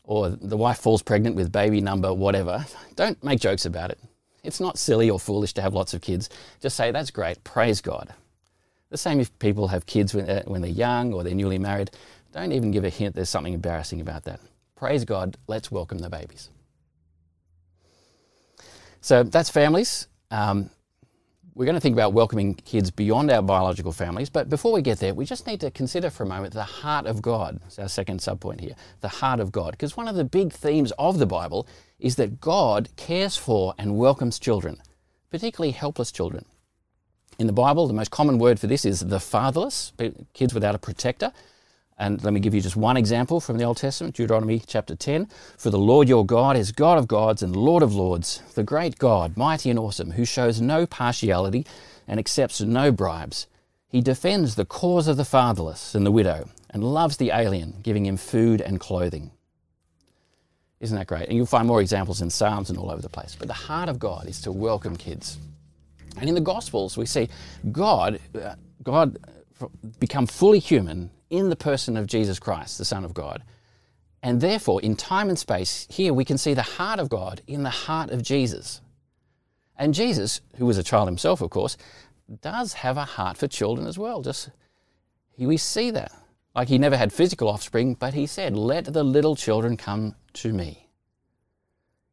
or 0.05 0.29
the 0.29 0.57
wife 0.57 0.79
falls 0.79 1.03
pregnant 1.03 1.35
with 1.35 1.51
baby 1.51 1.81
number 1.81 2.12
whatever, 2.12 2.64
don't 2.95 3.23
make 3.25 3.40
jokes 3.40 3.67
about 3.67 3.90
it. 3.90 3.99
It's 4.43 4.61
not 4.61 4.79
silly 4.79 5.09
or 5.11 5.19
foolish 5.19 5.55
to 5.55 5.62
have 5.62 5.75
lots 5.75 5.95
of 5.95 6.03
kids. 6.03 6.29
Just 6.61 6.77
say, 6.77 6.90
that's 6.90 7.11
great, 7.11 7.43
praise 7.45 7.81
God. 7.81 8.12
The 8.90 8.99
same 8.99 9.19
if 9.19 9.37
people 9.38 9.69
have 9.69 9.87
kids 9.87 10.14
when, 10.14 10.29
uh, 10.29 10.43
they're 10.47 10.67
young 10.67 11.12
or 11.12 11.25
they're 11.25 11.35
newly 11.35 11.59
married. 11.59 11.90
Don't 12.33 12.53
even 12.53 12.71
give 12.71 12.85
a 12.85 12.90
hint 12.90 13.14
there's 13.14 13.31
something 13.31 13.55
embarrassing 13.55 14.01
about 14.01 14.25
that. 14.25 14.40
Praise 14.77 15.05
God, 15.05 15.37
let's 15.47 15.71
welcome 15.71 15.99
the 15.99 16.11
babies. 16.11 16.51
So 19.01 19.23
that's 19.23 19.51
families. 19.51 20.09
Um, 20.31 20.71
we're 21.55 21.64
going 21.64 21.75
to 21.75 21.81
think 21.81 21.95
about 21.95 22.12
welcoming 22.12 22.55
kids 22.55 22.90
beyond 22.90 23.31
our 23.31 23.40
biological 23.40 23.93
families, 23.93 24.29
but 24.29 24.49
before 24.49 24.73
we 24.73 24.83
get 24.83 24.99
there, 24.99 25.14
we 25.14 25.25
just 25.25 25.47
need 25.47 25.61
to 25.61 25.71
consider 25.71 26.11
for 26.11 26.25
a 26.25 26.27
moment 26.27 26.53
the 26.53 26.64
heart 26.64 27.07
of 27.07 27.23
God. 27.23 27.61
It's 27.67 27.79
our 27.79 27.88
second 27.88 28.19
subpoint 28.19 28.61
here 28.61 28.75
the 29.03 29.09
heart 29.09 29.38
of 29.38 29.53
God. 29.53 29.71
Because 29.71 29.97
one 29.97 30.09
of 30.09 30.17
the 30.17 30.25
big 30.25 30.53
themes 30.53 30.93
of 30.99 31.19
the 31.19 31.27
Bible 31.27 31.69
is 32.01 32.17
that 32.17 32.40
God 32.40 32.88
cares 32.97 33.37
for 33.37 33.73
and 33.79 33.97
welcomes 33.97 34.40
children, 34.40 34.83
particularly 35.31 35.71
helpless 35.71 36.11
children. 36.11 36.45
In 37.38 37.47
the 37.47 37.53
Bible, 37.53 37.87
the 37.87 37.95
most 37.95 38.11
common 38.11 38.38
word 38.38 38.59
for 38.59 38.67
this 38.67 38.85
is 38.85 39.01
the 39.01 39.21
fatherless, 39.21 39.93
kids 40.33 40.55
without 40.55 40.75
a 40.75 40.79
protector. 40.79 41.33
And 41.97 42.23
let 42.25 42.33
me 42.33 42.41
give 42.41 42.55
you 42.55 42.61
just 42.61 42.77
one 42.77 42.97
example 42.97 43.41
from 43.41 43.57
the 43.57 43.65
Old 43.65 43.77
Testament, 43.77 44.17
Deuteronomy 44.17 44.61
chapter 44.67 44.97
10. 44.97 45.29
For 45.57 45.71
the 45.71 45.79
Lord 45.79 46.09
your 46.09 46.27
God 46.27 46.57
is 46.57 46.73
God 46.73 46.99
of 46.99 47.07
gods 47.07 47.43
and 47.43 47.55
Lord 47.55 47.85
of 47.85 47.95
lords, 47.95 48.43
the 48.55 48.65
great 48.65 48.99
God, 48.99 49.37
mighty 49.37 49.71
and 49.71 49.79
awesome, 49.79 50.13
who 50.13 50.25
shows 50.25 50.61
no 50.61 50.87
partiality 50.87 51.65
and 52.09 52.19
accepts 52.19 52.61
no 52.61 52.91
bribes. 52.91 53.47
He 53.87 54.01
defends 54.01 54.57
the 54.57 54.65
cause 54.65 55.07
of 55.07 55.17
the 55.17 55.25
fatherless 55.25 55.95
and 55.95 56.05
the 56.05 56.11
widow 56.11 56.49
and 56.71 56.83
loves 56.83 57.17
the 57.17 57.31
alien, 57.31 57.77
giving 57.83 58.07
him 58.07 58.17
food 58.17 58.61
and 58.61 58.81
clothing. 58.81 59.31
Isn't 60.81 60.99
that 60.99 61.07
great? 61.07 61.29
And 61.29 61.37
you'll 61.37 61.47
find 61.47 61.69
more 61.69 61.81
examples 61.81 62.21
in 62.21 62.29
Psalms 62.29 62.71
and 62.71 62.79
all 62.79 62.91
over 62.91 63.01
the 63.01 63.09
place. 63.09 63.37
But 63.39 63.47
the 63.47 63.55
heart 63.55 63.89
of 63.89 64.01
God 64.01 64.27
is 64.27 64.41
to 64.43 64.51
welcome 64.51 64.97
kids. 64.97 65.39
And 66.19 66.29
in 66.29 66.35
the 66.35 66.41
Gospels, 66.41 66.97
we 66.97 67.07
see 67.07 67.29
God, 67.71 68.19
uh, 68.35 68.57
God 68.83 69.17
become 70.01 70.27
fully 70.27 70.59
human 70.59 71.11
in 71.31 71.49
the 71.49 71.57
person 71.57 71.97
of 71.97 72.07
Jesus 72.07 72.39
Christ, 72.39 72.79
the 72.79 72.85
Son 72.85 73.05
of 73.05 73.15
God. 73.15 73.43
And 74.23 74.41
therefore, 74.41 74.81
in 74.81 74.97
time 74.97 75.29
and 75.29 75.39
space, 75.39 75.87
here 75.91 76.15
we 76.15 76.25
can 76.25 76.39
see 76.39 76.55
the 76.55 76.63
heart 76.63 76.99
of 76.99 77.11
God 77.11 77.43
in 77.47 77.63
the 77.63 77.71
heart 77.71 78.11
of 78.11 78.23
Jesus. 78.23 78.81
And 79.77 79.93
Jesus, 79.93 80.41
who 80.57 80.67
was 80.67 80.79
a 80.79 80.83
child 80.83 81.09
himself, 81.09 81.41
of 81.41 81.51
course, 81.51 81.77
does 82.41 82.75
have 82.75 82.97
a 82.97 83.05
heart 83.05 83.37
for 83.37 83.49
children 83.49 83.87
as 83.87 83.99
well. 83.99 84.23
Just 84.23 84.51
we 85.37 85.57
see 85.57 85.91
that. 85.91 86.13
Like 86.55 86.69
he 86.69 86.79
never 86.79 86.97
had 86.97 87.13
physical 87.13 87.49
offspring, 87.49 87.95
but 87.95 88.15
he 88.15 88.27
said, 88.27 88.57
Let 88.57 88.87
the 88.87 89.03
little 89.03 89.35
children 89.35 89.77
come 89.77 90.15
to 90.35 90.53
me. 90.53 90.89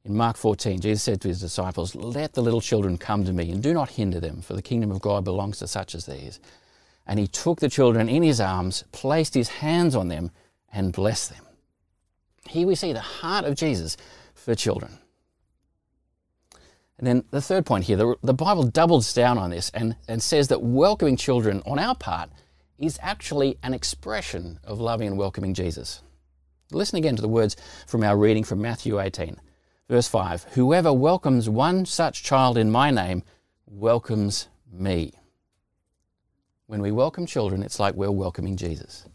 In 0.04 0.16
Mark 0.16 0.36
14, 0.36 0.80
Jesus 0.80 1.04
said 1.04 1.22
to 1.22 1.28
his 1.28 1.40
disciples, 1.40 1.94
Let 1.94 2.34
the 2.34 2.42
little 2.42 2.62
children 2.62 2.98
come 2.98 3.24
to 3.24 3.34
me, 3.34 3.52
and 3.52 3.62
do 3.62 3.72
not 3.72 3.92
hinder 3.92 4.20
them, 4.20 4.42
for 4.42 4.54
the 4.54 4.62
kingdom 4.62 4.90
of 4.90 5.00
God 5.00 5.24
belongs 5.24 5.60
to 5.60 5.68
such 5.68 5.94
as 5.94 6.08
these. 6.08 6.40
And 7.06 7.20
he 7.20 7.28
took 7.28 7.60
the 7.60 7.70
children 7.70 8.08
in 8.08 8.24
his 8.24 8.40
arms, 8.40 8.84
placed 8.92 9.34
his 9.34 9.50
hands 9.50 9.96
on 9.96 10.08
them, 10.08 10.32
and 10.72 10.94
blessed 10.94 11.32
them. 11.32 11.46
Here 12.48 12.68
we 12.68 12.76
see 12.76 12.94
the 12.94 13.02
heart 13.02 13.46
of 13.46 13.56
Jesus 13.56 13.98
for 14.34 14.56
children. 14.56 14.98
And 16.98 17.08
then 17.08 17.24
the 17.32 17.42
third 17.42 17.66
point 17.66 17.86
here, 17.86 17.98
the, 17.98 18.16
the 18.22 18.34
Bible 18.34 18.64
doubles 18.64 19.12
down 19.14 19.40
on 19.40 19.50
this 19.50 19.72
and, 19.74 19.96
and 20.08 20.22
says 20.22 20.50
that 20.50 20.62
welcoming 20.62 21.18
children 21.18 21.64
on 21.66 21.80
our 21.80 21.96
part 21.96 22.30
is 22.78 23.00
actually 23.02 23.58
an 23.64 23.74
expression 23.74 24.60
of 24.64 24.80
loving 24.80 25.08
and 25.08 25.18
welcoming 25.18 25.54
Jesus. 25.54 26.02
Listen 26.72 26.98
again 26.98 27.16
to 27.16 27.22
the 27.22 27.28
words 27.28 27.56
from 27.88 28.04
our 28.04 28.16
reading 28.16 28.44
from 28.44 28.62
Matthew 28.62 29.00
18, 29.00 29.40
verse 29.90 30.08
5 30.08 30.44
Whoever 30.54 30.94
welcomes 30.94 31.50
one 31.50 31.86
such 31.86 32.24
child 32.24 32.58
in 32.58 32.72
my 32.72 32.92
name 32.92 33.24
welcomes 33.66 34.48
me. 34.72 35.14
When 36.72 36.82
we 36.82 36.92
welcome 36.94 37.26
children, 37.26 37.64
it's 37.64 37.82
like 37.82 37.96
we're 37.96 38.12
welcoming 38.12 38.56
Jesus. 38.56 39.06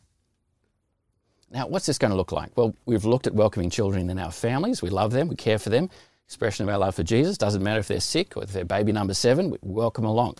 Now, 1.51 1.67
what's 1.67 1.87
this 1.87 1.97
going 1.97 2.11
to 2.11 2.17
look 2.17 2.31
like? 2.31 2.55
Well, 2.55 2.77
we've 2.85 3.07
looked 3.07 3.27
at 3.27 3.33
welcoming 3.33 3.71
children 3.71 4.11
in 4.11 4.19
our 4.19 4.31
families. 4.31 4.83
We 4.83 4.91
love 4.91 5.11
them, 5.11 5.27
we 5.29 5.37
care 5.37 5.59
for 5.59 5.71
them. 5.71 5.89
Expression 6.27 6.69
of 6.69 6.75
our 6.75 6.79
love 6.79 6.97
for 6.97 7.03
Jesus. 7.03 7.39
Doesn't 7.39 7.63
matter 7.63 7.81
if 7.81 7.89
they're 7.89 8.01
sick 8.01 8.37
or 8.37 8.43
if 8.43 8.53
they're 8.53 8.67
baby 8.67 8.93
number 8.93 9.15
seven, 9.15 9.49
we 9.49 9.57
welcome 9.63 10.05
along. 10.05 10.35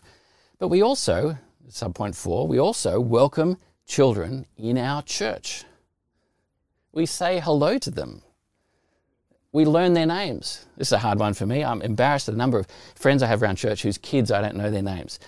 But 0.59 0.69
we 0.69 0.83
also, 0.83 1.39
subpoint 1.71 2.15
four, 2.17 2.47
we 2.47 2.59
also 2.59 3.01
welcome 3.01 3.57
children 3.87 4.45
in 4.59 4.77
our 4.77 5.01
church. 5.01 5.65
We 6.93 7.07
say 7.07 7.41
hello 7.41 7.79
to 7.79 7.91
them. 7.91 8.21
We 9.53 9.65
learn 9.65 9.95
their 9.95 10.05
names. 10.05 10.67
This 10.77 10.89
is 10.89 10.93
a 10.93 10.99
hard 10.99 11.19
one 11.19 11.33
for 11.33 11.47
me. 11.47 11.65
I'm 11.65 11.81
embarrassed 11.81 12.29
at 12.29 12.33
the 12.33 12.39
number 12.39 12.59
of 12.59 12.67
friends 12.95 13.23
I 13.23 13.27
have 13.29 13.43
around 13.43 13.57
church 13.57 13.85
whose 13.85 13.97
kids 13.97 14.31
I 14.31 14.43
don't 14.43 14.57
know 14.57 14.71
their 14.71 14.83
names. 14.83 15.19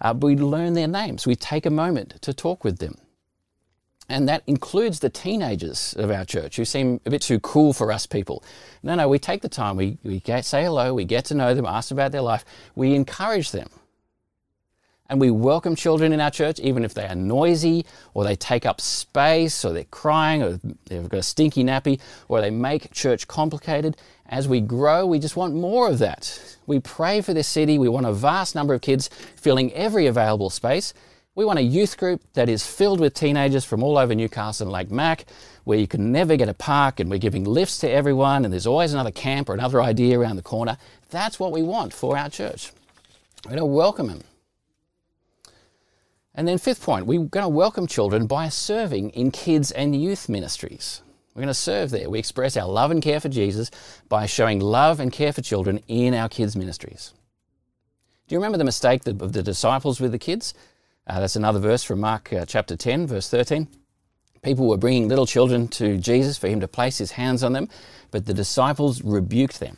Uh, 0.00 0.14
we 0.18 0.36
learn 0.36 0.74
their 0.74 0.88
names. 0.88 1.26
We 1.26 1.36
take 1.36 1.66
a 1.66 1.70
moment 1.70 2.20
to 2.22 2.32
talk 2.32 2.64
with 2.64 2.78
them. 2.78 2.96
And 4.08 4.26
that 4.28 4.42
includes 4.46 5.00
the 5.00 5.10
teenagers 5.10 5.94
of 5.98 6.10
our 6.10 6.24
church 6.24 6.56
who 6.56 6.64
seem 6.64 7.00
a 7.04 7.10
bit 7.10 7.20
too 7.20 7.38
cool 7.40 7.74
for 7.74 7.92
us 7.92 8.06
people. 8.06 8.42
No, 8.82 8.94
no, 8.94 9.06
we 9.06 9.18
take 9.18 9.42
the 9.42 9.50
time, 9.50 9.76
we, 9.76 9.98
we 10.02 10.20
get, 10.20 10.46
say 10.46 10.64
hello, 10.64 10.94
we 10.94 11.04
get 11.04 11.26
to 11.26 11.34
know 11.34 11.52
them, 11.52 11.66
ask 11.66 11.90
about 11.90 12.12
their 12.12 12.22
life, 12.22 12.44
we 12.74 12.94
encourage 12.94 13.50
them. 13.50 13.68
And 15.10 15.20
we 15.20 15.30
welcome 15.30 15.74
children 15.74 16.12
in 16.12 16.20
our 16.20 16.30
church, 16.30 16.60
even 16.60 16.84
if 16.84 16.92
they 16.92 17.06
are 17.06 17.14
noisy 17.14 17.86
or 18.12 18.24
they 18.24 18.36
take 18.36 18.66
up 18.66 18.80
space 18.80 19.64
or 19.64 19.72
they're 19.72 19.84
crying 19.84 20.42
or 20.42 20.60
they've 20.86 21.08
got 21.08 21.20
a 21.20 21.22
stinky 21.22 21.64
nappy 21.64 21.98
or 22.28 22.42
they 22.42 22.50
make 22.50 22.92
church 22.92 23.26
complicated. 23.26 23.96
As 24.28 24.46
we 24.46 24.60
grow, 24.60 25.06
we 25.06 25.18
just 25.18 25.36
want 25.36 25.54
more 25.54 25.88
of 25.88 25.98
that. 26.00 26.56
We 26.66 26.80
pray 26.80 27.22
for 27.22 27.32
this 27.32 27.48
city. 27.48 27.78
We 27.78 27.88
want 27.88 28.04
a 28.04 28.12
vast 28.12 28.54
number 28.54 28.74
of 28.74 28.82
kids 28.82 29.08
filling 29.36 29.72
every 29.72 30.06
available 30.06 30.50
space. 30.50 30.92
We 31.34 31.44
want 31.44 31.58
a 31.58 31.62
youth 31.62 31.96
group 31.96 32.20
that 32.34 32.48
is 32.48 32.66
filled 32.66 33.00
with 33.00 33.14
teenagers 33.14 33.64
from 33.64 33.82
all 33.82 33.96
over 33.96 34.14
Newcastle 34.14 34.66
and 34.66 34.72
Lake 34.72 34.90
Mac, 34.90 35.24
where 35.64 35.78
you 35.78 35.86
can 35.86 36.12
never 36.12 36.36
get 36.36 36.48
a 36.48 36.54
park 36.54 37.00
and 37.00 37.08
we're 37.08 37.18
giving 37.18 37.44
lifts 37.44 37.78
to 37.78 37.90
everyone 37.90 38.44
and 38.44 38.52
there's 38.52 38.66
always 38.66 38.92
another 38.92 39.12
camp 39.12 39.48
or 39.48 39.54
another 39.54 39.80
idea 39.80 40.18
around 40.18 40.36
the 40.36 40.42
corner. 40.42 40.76
That's 41.10 41.38
what 41.40 41.52
we 41.52 41.62
want 41.62 41.94
for 41.94 42.18
our 42.18 42.28
church. 42.28 42.72
We're 43.44 43.50
going 43.50 43.60
to 43.60 43.64
welcome 43.66 44.08
them. 44.08 44.24
And 46.34 46.46
then, 46.46 46.58
fifth 46.58 46.82
point, 46.82 47.06
we're 47.06 47.24
going 47.24 47.44
to 47.44 47.48
welcome 47.48 47.86
children 47.86 48.26
by 48.26 48.48
serving 48.48 49.10
in 49.10 49.30
kids 49.30 49.72
and 49.72 50.00
youth 50.00 50.28
ministries. 50.28 51.02
We're 51.38 51.42
going 51.42 51.54
to 51.54 51.54
serve 51.54 51.90
there. 51.90 52.10
We 52.10 52.18
express 52.18 52.56
our 52.56 52.66
love 52.66 52.90
and 52.90 53.00
care 53.00 53.20
for 53.20 53.28
Jesus 53.28 53.70
by 54.08 54.26
showing 54.26 54.58
love 54.58 54.98
and 54.98 55.12
care 55.12 55.32
for 55.32 55.40
children 55.40 55.78
in 55.86 56.12
our 56.12 56.28
kids' 56.28 56.56
ministries. 56.56 57.14
Do 58.26 58.34
you 58.34 58.38
remember 58.38 58.58
the 58.58 58.64
mistake 58.64 59.06
of 59.06 59.32
the 59.32 59.44
disciples 59.44 60.00
with 60.00 60.10
the 60.10 60.18
kids? 60.18 60.52
Uh, 61.06 61.20
that's 61.20 61.36
another 61.36 61.60
verse 61.60 61.84
from 61.84 62.00
Mark 62.00 62.32
uh, 62.32 62.44
chapter 62.44 62.74
10, 62.74 63.06
verse 63.06 63.30
13. 63.30 63.68
People 64.42 64.66
were 64.66 64.76
bringing 64.76 65.06
little 65.06 65.26
children 65.26 65.68
to 65.68 65.96
Jesus 65.96 66.36
for 66.36 66.48
him 66.48 66.58
to 66.58 66.66
place 66.66 66.98
his 66.98 67.12
hands 67.12 67.44
on 67.44 67.52
them, 67.52 67.68
but 68.10 68.26
the 68.26 68.34
disciples 68.34 69.02
rebuked 69.02 69.60
them. 69.60 69.76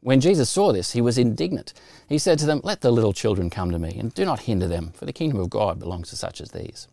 When 0.00 0.18
Jesus 0.18 0.48
saw 0.48 0.72
this, 0.72 0.92
he 0.92 1.02
was 1.02 1.18
indignant. 1.18 1.74
He 2.08 2.16
said 2.16 2.38
to 2.38 2.46
them, 2.46 2.62
Let 2.64 2.80
the 2.80 2.90
little 2.90 3.12
children 3.12 3.50
come 3.50 3.70
to 3.70 3.78
me, 3.78 3.98
and 3.98 4.14
do 4.14 4.24
not 4.24 4.40
hinder 4.40 4.66
them, 4.66 4.92
for 4.94 5.04
the 5.04 5.12
kingdom 5.12 5.40
of 5.40 5.50
God 5.50 5.78
belongs 5.78 6.08
to 6.08 6.16
such 6.16 6.40
as 6.40 6.52
these. 6.52 6.88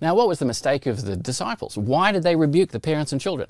Now, 0.00 0.14
what 0.14 0.28
was 0.28 0.38
the 0.38 0.44
mistake 0.44 0.86
of 0.86 1.04
the 1.04 1.16
disciples? 1.16 1.76
Why 1.76 2.12
did 2.12 2.22
they 2.22 2.36
rebuke 2.36 2.70
the 2.70 2.80
parents 2.80 3.12
and 3.12 3.20
children? 3.20 3.48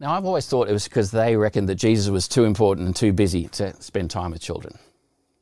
Now, 0.00 0.14
I've 0.14 0.24
always 0.24 0.46
thought 0.46 0.68
it 0.68 0.72
was 0.72 0.84
because 0.84 1.10
they 1.10 1.36
reckoned 1.36 1.68
that 1.68 1.76
Jesus 1.76 2.08
was 2.08 2.26
too 2.26 2.44
important 2.44 2.86
and 2.86 2.96
too 2.96 3.12
busy 3.12 3.48
to 3.48 3.80
spend 3.80 4.10
time 4.10 4.32
with 4.32 4.42
children. 4.42 4.78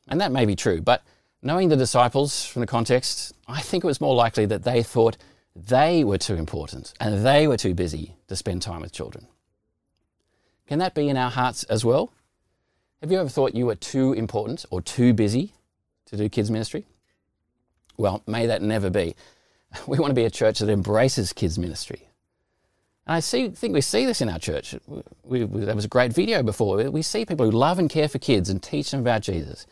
And 0.09 0.20
that 0.20 0.33
may 0.33 0.44
be 0.44 0.57
true, 0.57 0.81
but 0.81 1.03
Knowing 1.42 1.70
the 1.70 1.76
disciples 1.76 2.44
from 2.44 2.61
the 2.61 2.66
context, 2.66 3.33
I 3.48 3.62
think 3.62 3.83
it 3.83 3.87
was 3.87 4.00
more 4.00 4.14
likely 4.14 4.44
that 4.46 4.62
they 4.62 4.83
thought 4.83 5.16
they 5.57 6.05
were 6.05 6.18
too 6.18 6.35
important 6.35 6.92
and 7.00 7.24
they 7.24 7.48
were 7.48 7.57
too 7.57 7.72
busy 7.72 8.16
to 8.29 8.37
spend 8.37 8.61
time 8.61 8.83
with 8.83 8.92
children. 8.92 9.26
Can 10.66 10.79
that 10.81 10.94
be 10.94 11.09
in 11.09 11.16
our 11.16 11.31
hearts 11.31 11.64
as 11.64 11.83
well? 11.83 12.12
Have 13.00 13.11
you 13.11 13.18
ever 13.18 13.31
thought 13.31 13.55
you 13.55 13.66
were 13.66 13.74
too 13.74 14.12
important 14.12 14.66
or 14.70 14.83
too 14.83 15.14
busy 15.14 15.55
to 16.07 16.16
do 16.16 16.29
kids' 16.29 16.50
ministry? 16.50 16.85
Well, 18.00 18.22
may 18.26 18.46
that 18.46 18.62
never 18.62 18.90
be. 18.90 19.14
We 19.86 20.00
want 20.00 20.10
to 20.10 20.14
be 20.14 20.24
a 20.24 20.30
church 20.30 20.58
that 20.58 20.68
embraces 20.68 21.32
kids' 21.32 21.56
ministry. 21.56 22.08
And 23.06 23.14
I 23.16 23.20
see, 23.20 23.50
think 23.50 23.72
we 23.72 23.80
see 23.80 24.04
this 24.04 24.20
in 24.20 24.28
our 24.28 24.40
church. 24.40 24.74
We, 25.22 25.44
we, 25.44 25.64
there 25.64 25.76
was 25.76 25.84
a 25.84 25.88
great 25.88 26.12
video 26.12 26.42
before. 26.42 26.90
We 26.90 27.02
see 27.02 27.24
people 27.24 27.46
who 27.46 27.56
love 27.56 27.78
and 27.78 27.88
care 27.88 28.08
for 28.08 28.18
kids 28.18 28.50
and 28.50 28.60
teach 28.60 28.90
them 28.90 29.00
about 29.00 29.22
Jesus. 29.22 29.66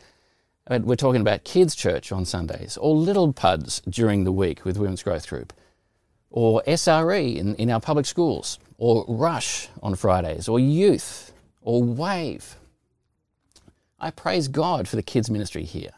We're 0.69 0.95
talking 0.95 1.19
about 1.19 1.43
kids' 1.43 1.75
church 1.75 2.13
on 2.13 2.23
Sundays, 2.23 2.77
or 2.77 2.95
little 2.95 3.33
puds 3.33 3.81
during 3.89 4.23
the 4.23 4.31
week 4.31 4.63
with 4.63 4.77
Women's 4.77 5.03
Growth 5.03 5.27
Group, 5.27 5.51
or 6.29 6.63
SRE 6.65 7.35
in, 7.35 7.55
in 7.55 7.69
our 7.69 7.81
public 7.81 8.05
schools, 8.05 8.57
or 8.77 9.03
Rush 9.09 9.67
on 9.83 9.95
Fridays, 9.95 10.47
or 10.47 10.61
youth, 10.61 11.33
or 11.61 11.83
Wave. 11.83 12.55
I 13.99 14.11
praise 14.11 14.47
God 14.47 14.87
for 14.87 14.95
the 14.95 15.03
kids' 15.03 15.29
ministry 15.29 15.65
here. 15.65 15.91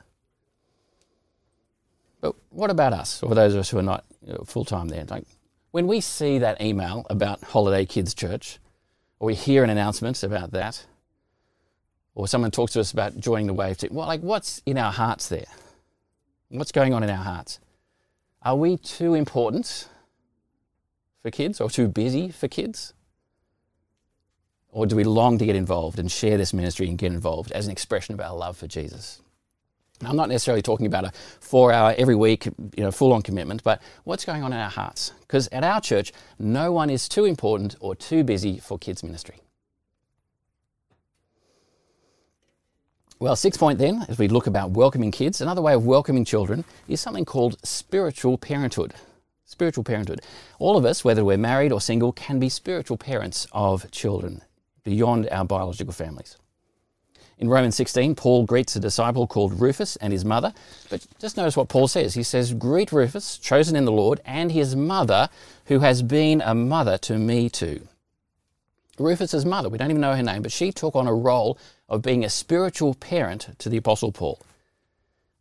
But 2.22 2.36
what 2.50 2.70
about 2.70 2.94
us, 2.94 3.22
or 3.24 3.36
those 3.36 3.54
of 3.54 3.60
us 3.60 3.70
who 3.70 3.80
are 3.80 3.84
not 3.84 4.06
you 4.26 4.34
know, 4.34 4.44
full 4.46 4.64
time 4.64 4.88
there? 4.88 5.04
Like, 5.10 5.26
when 5.72 5.88
we 5.88 6.00
see 6.02 6.38
that 6.40 6.62
email 6.62 7.06
about 7.10 7.44
Holiday 7.44 7.86
Kids 7.86 8.14
Church, 8.14 8.60
or 9.20 9.28
we 9.28 9.36
hear 9.36 9.64
an 9.64 9.70
announcement 9.70 10.24
about 10.24 10.52
that, 10.52 10.86
or 12.16 12.28
someone 12.28 12.52
talks 12.52 12.74
to 12.74 12.80
us 12.80 12.92
about 12.92 13.20
joining 13.20 13.48
the 13.48 13.54
wave 13.54 13.78
team. 13.78 13.92
Well, 13.94 14.08
like 14.08 14.22
what's 14.22 14.62
in 14.66 14.78
our 14.78 14.92
hearts 14.92 15.30
there? 15.30 15.46
What's 16.50 16.72
going 16.72 16.94
on 16.94 17.04
in 17.04 17.10
our 17.10 17.24
hearts? 17.24 17.60
Are 18.42 18.56
we 18.56 18.78
too 18.78 19.14
important 19.14 19.88
for 21.22 21.32
kids 21.32 21.62
or 21.62 21.70
too 21.70 21.88
busy 21.88 22.30
for 22.30 22.48
kids? 22.48 22.94
Or 24.70 24.86
do 24.86 24.96
we 24.96 25.04
long 25.04 25.38
to 25.38 25.46
get 25.46 25.56
involved 25.56 26.00
and 26.00 26.12
share 26.12 26.38
this 26.38 26.54
ministry 26.54 26.88
and 26.88 26.98
get 26.98 27.12
involved 27.12 27.52
as 27.52 27.66
an 27.66 27.72
expression 27.72 28.14
of 28.14 28.20
our 28.20 28.36
love 28.36 28.58
for 28.58 28.68
Jesus? 28.68 29.22
I'm 30.06 30.16
not 30.16 30.30
necessarily 30.30 30.62
talking 30.62 30.86
about 30.86 31.06
a 31.06 31.12
four 31.40 31.72
hour 31.72 31.94
every 31.98 32.16
week, 32.16 32.46
you 32.46 32.84
know, 32.84 32.92
full 32.92 33.14
on 33.14 33.22
commitment, 33.22 33.64
but 33.64 33.82
what's 34.04 34.26
going 34.26 34.44
on 34.44 34.54
in 34.54 34.60
our 34.60 34.70
hearts? 34.70 35.12
Because 35.22 35.48
at 35.52 35.64
our 35.64 35.82
church, 35.82 36.12
no 36.40 36.72
one 36.72 36.90
is 36.90 37.08
too 37.08 37.26
important 37.26 37.76
or 37.80 37.96
too 37.96 38.24
busy 38.24 38.58
for 38.58 38.78
kids' 38.78 39.04
ministry. 39.04 39.38
Well, 43.20 43.36
sixth 43.36 43.60
point 43.60 43.78
then, 43.78 44.04
as 44.10 44.18
we 44.18 44.28
look 44.28 44.48
about 44.48 44.72
welcoming 44.72 45.12
kids, 45.12 45.42
another 45.42 45.62
way 45.62 45.76
of 45.76 45.86
welcoming 45.86 46.26
children 46.26 46.66
is 46.88 47.00
something 47.00 47.24
called 47.24 47.56
spiritual 47.64 48.40
parenthood. 48.40 48.96
Spiritual 49.46 49.84
parenthood. 49.84 50.22
All 50.58 50.76
of 50.76 50.86
us, 50.86 51.04
whether 51.06 51.24
we're 51.24 51.38
married 51.38 51.72
or 51.72 51.80
single, 51.80 52.14
can 52.14 52.40
be 52.40 52.50
spiritual 52.50 52.98
parents 52.98 53.46
of 53.52 53.92
children 53.92 54.42
beyond 54.84 55.30
our 55.30 55.46
biological 55.46 55.94
families. 55.94 56.38
In 57.42 57.50
Romans 57.50 57.76
16, 57.76 58.14
Paul 58.14 58.46
greets 58.46 58.76
a 58.76 58.80
disciple 58.80 59.26
called 59.26 59.60
Rufus 59.60 59.96
and 59.96 60.14
his 60.14 60.24
mother. 60.24 60.54
But 60.92 61.08
just 61.20 61.38
notice 61.38 61.58
what 61.58 61.70
Paul 61.70 61.88
says. 61.88 62.14
He 62.14 62.22
says, 62.22 62.54
Greet 62.54 62.92
Rufus, 62.92 63.40
chosen 63.40 63.76
in 63.76 63.84
the 63.84 63.92
Lord, 63.92 64.22
and 64.26 64.52
his 64.52 64.76
mother, 64.76 65.28
who 65.66 65.80
has 65.80 66.04
been 66.04 66.42
a 66.46 66.54
mother 66.54 67.00
to 67.00 67.18
me 67.18 67.50
too. 67.50 67.88
Rufus's 69.00 69.44
mother, 69.44 69.70
we 69.70 69.80
don't 69.80 69.90
even 69.90 70.02
know 70.02 70.16
her 70.16 70.22
name, 70.22 70.44
but 70.44 70.52
she 70.52 70.72
took 70.72 70.96
on 70.96 71.08
a 71.08 71.14
role 71.16 71.58
of 71.90 72.04
being 72.04 72.24
a 72.24 72.30
spiritual 72.30 72.94
parent 72.94 73.58
to 73.58 73.70
the 73.70 73.78
Apostle 73.78 74.12
Paul. 74.12 74.40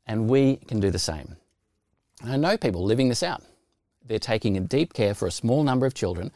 And 0.07 0.27
we 0.27 0.57
can 0.57 0.81
do 0.81 0.91
the 0.91 0.99
same. 0.99 1.37
I 2.25 2.39
know 2.39 2.57
people 2.57 2.83
living 2.83 3.11
this 3.11 3.23
out. 3.23 3.43
They're 4.07 4.19
taking 4.19 4.57
a 4.57 4.61
deep 4.61 4.95
care 4.95 5.13
for 5.13 5.27
a 5.27 5.31
small 5.31 5.63
number 5.65 5.85
of 5.85 5.93
children, 5.93 6.31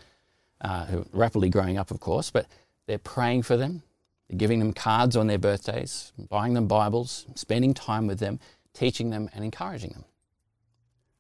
uh, 0.61 0.85
who 0.85 0.99
are 1.01 1.07
rapidly 1.15 1.49
growing 1.49 1.79
up, 1.79 1.91
of 1.91 2.01
course, 2.01 2.31
but 2.31 2.47
they're 2.87 2.99
praying 2.99 3.45
for 3.45 3.57
them, 3.57 3.83
they're 4.29 4.39
giving 4.39 4.59
them 4.59 4.73
cards 4.73 5.17
on 5.17 5.27
their 5.27 5.39
birthdays, 5.39 6.13
buying 6.29 6.55
them 6.55 6.67
Bibles, 6.67 7.27
spending 7.35 7.75
time 7.75 8.07
with 8.07 8.19
them, 8.19 8.41
teaching 8.73 9.11
them, 9.11 9.29
and 9.35 9.45
encouraging 9.45 9.91
them. 9.91 10.05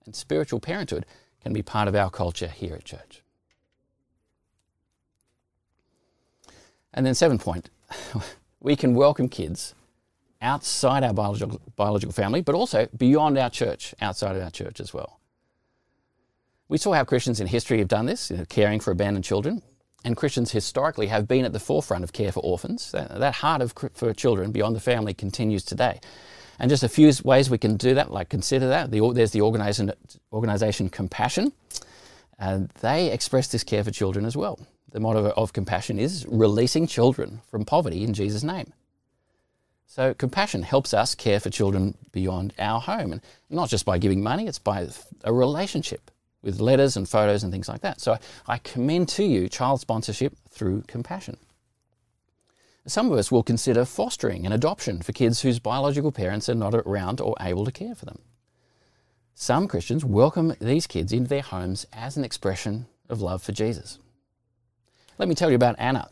And 0.06 0.14
spiritual 0.14 0.60
parenthood 0.60 1.06
can 1.42 1.52
be 1.52 1.62
part 1.62 1.88
of 1.88 1.94
our 1.94 2.10
culture 2.10 2.48
here 2.48 2.74
at 2.74 2.84
church. 2.84 3.22
And 6.92 7.04
then, 7.04 7.14
seven 7.14 7.38
point, 7.38 7.70
we 8.60 8.76
can 8.76 8.94
welcome 8.94 9.28
kids 9.28 9.74
outside 10.40 11.02
our 11.02 11.12
biological, 11.12 11.60
biological 11.76 12.12
family, 12.12 12.40
but 12.40 12.54
also 12.54 12.86
beyond 12.96 13.36
our 13.38 13.50
church, 13.50 13.94
outside 14.00 14.36
of 14.36 14.42
our 14.42 14.50
church 14.50 14.80
as 14.80 14.94
well. 14.94 15.18
We 16.68 16.78
saw 16.78 16.92
how 16.92 17.04
Christians 17.04 17.40
in 17.40 17.46
history 17.46 17.78
have 17.78 17.88
done 17.88 18.06
this, 18.06 18.30
you 18.30 18.38
know, 18.38 18.44
caring 18.48 18.80
for 18.80 18.90
abandoned 18.90 19.24
children, 19.24 19.62
and 20.04 20.16
Christians 20.16 20.52
historically 20.52 21.06
have 21.06 21.26
been 21.26 21.44
at 21.44 21.52
the 21.52 21.60
forefront 21.60 22.04
of 22.04 22.12
care 22.12 22.30
for 22.30 22.40
orphans. 22.40 22.92
That, 22.92 23.34
heart 23.36 23.62
of, 23.62 23.74
for 23.94 24.12
children 24.12 24.52
beyond 24.52 24.76
the 24.76 24.80
family 24.80 25.14
continues 25.14 25.64
today. 25.64 26.00
And 26.58 26.70
just 26.70 26.82
a 26.82 26.88
few 26.88 27.10
ways 27.24 27.50
we 27.50 27.58
can 27.58 27.76
do 27.76 27.94
that, 27.94 28.12
like 28.12 28.28
consider 28.28 28.68
that. 28.68 28.90
The, 28.90 29.12
there's 29.12 29.32
the 29.32 29.40
organization, 29.40 29.92
organization 30.32 30.88
Compassion. 30.88 31.52
And 32.38 32.68
they 32.80 33.10
express 33.10 33.48
this 33.48 33.64
care 33.64 33.82
for 33.82 33.90
children 33.90 34.24
as 34.24 34.36
well. 34.36 34.58
The 34.92 35.00
motto 35.00 35.30
of 35.30 35.52
Compassion 35.52 35.98
is 35.98 36.26
releasing 36.28 36.86
children 36.86 37.40
from 37.50 37.64
poverty 37.64 38.04
in 38.04 38.12
Jesus' 38.12 38.44
name. 38.44 38.72
So 39.86 40.12
compassion 40.14 40.62
helps 40.64 40.92
us 40.92 41.14
care 41.14 41.38
for 41.38 41.50
children 41.50 41.96
beyond 42.10 42.52
our 42.58 42.80
home, 42.80 43.12
and 43.12 43.20
not 43.48 43.68
just 43.68 43.84
by 43.84 43.98
giving 43.98 44.22
money, 44.22 44.48
it's 44.48 44.58
by 44.58 44.88
a 45.22 45.32
relationship 45.32 46.10
with 46.44 46.60
letters 46.60 46.96
and 46.96 47.08
photos 47.08 47.42
and 47.42 47.52
things 47.52 47.68
like 47.68 47.80
that. 47.80 48.00
So 48.00 48.18
I 48.46 48.58
commend 48.58 49.08
to 49.10 49.24
you 49.24 49.48
child 49.48 49.80
sponsorship 49.80 50.36
through 50.50 50.82
compassion. 50.86 51.38
Some 52.86 53.10
of 53.10 53.18
us 53.18 53.32
will 53.32 53.42
consider 53.42 53.86
fostering 53.86 54.44
and 54.44 54.52
adoption 54.52 55.00
for 55.00 55.12
kids 55.12 55.40
whose 55.40 55.58
biological 55.58 56.12
parents 56.12 56.50
are 56.50 56.54
not 56.54 56.74
around 56.74 57.20
or 57.20 57.34
able 57.40 57.64
to 57.64 57.72
care 57.72 57.94
for 57.94 58.04
them. 58.04 58.18
Some 59.34 59.66
Christians 59.66 60.04
welcome 60.04 60.54
these 60.60 60.86
kids 60.86 61.12
into 61.12 61.28
their 61.28 61.42
homes 61.42 61.86
as 61.92 62.16
an 62.16 62.24
expression 62.24 62.86
of 63.08 63.22
love 63.22 63.42
for 63.42 63.52
Jesus. 63.52 63.98
Let 65.18 65.28
me 65.28 65.34
tell 65.34 65.48
you 65.48 65.56
about 65.56 65.76
Anna. 65.78 66.08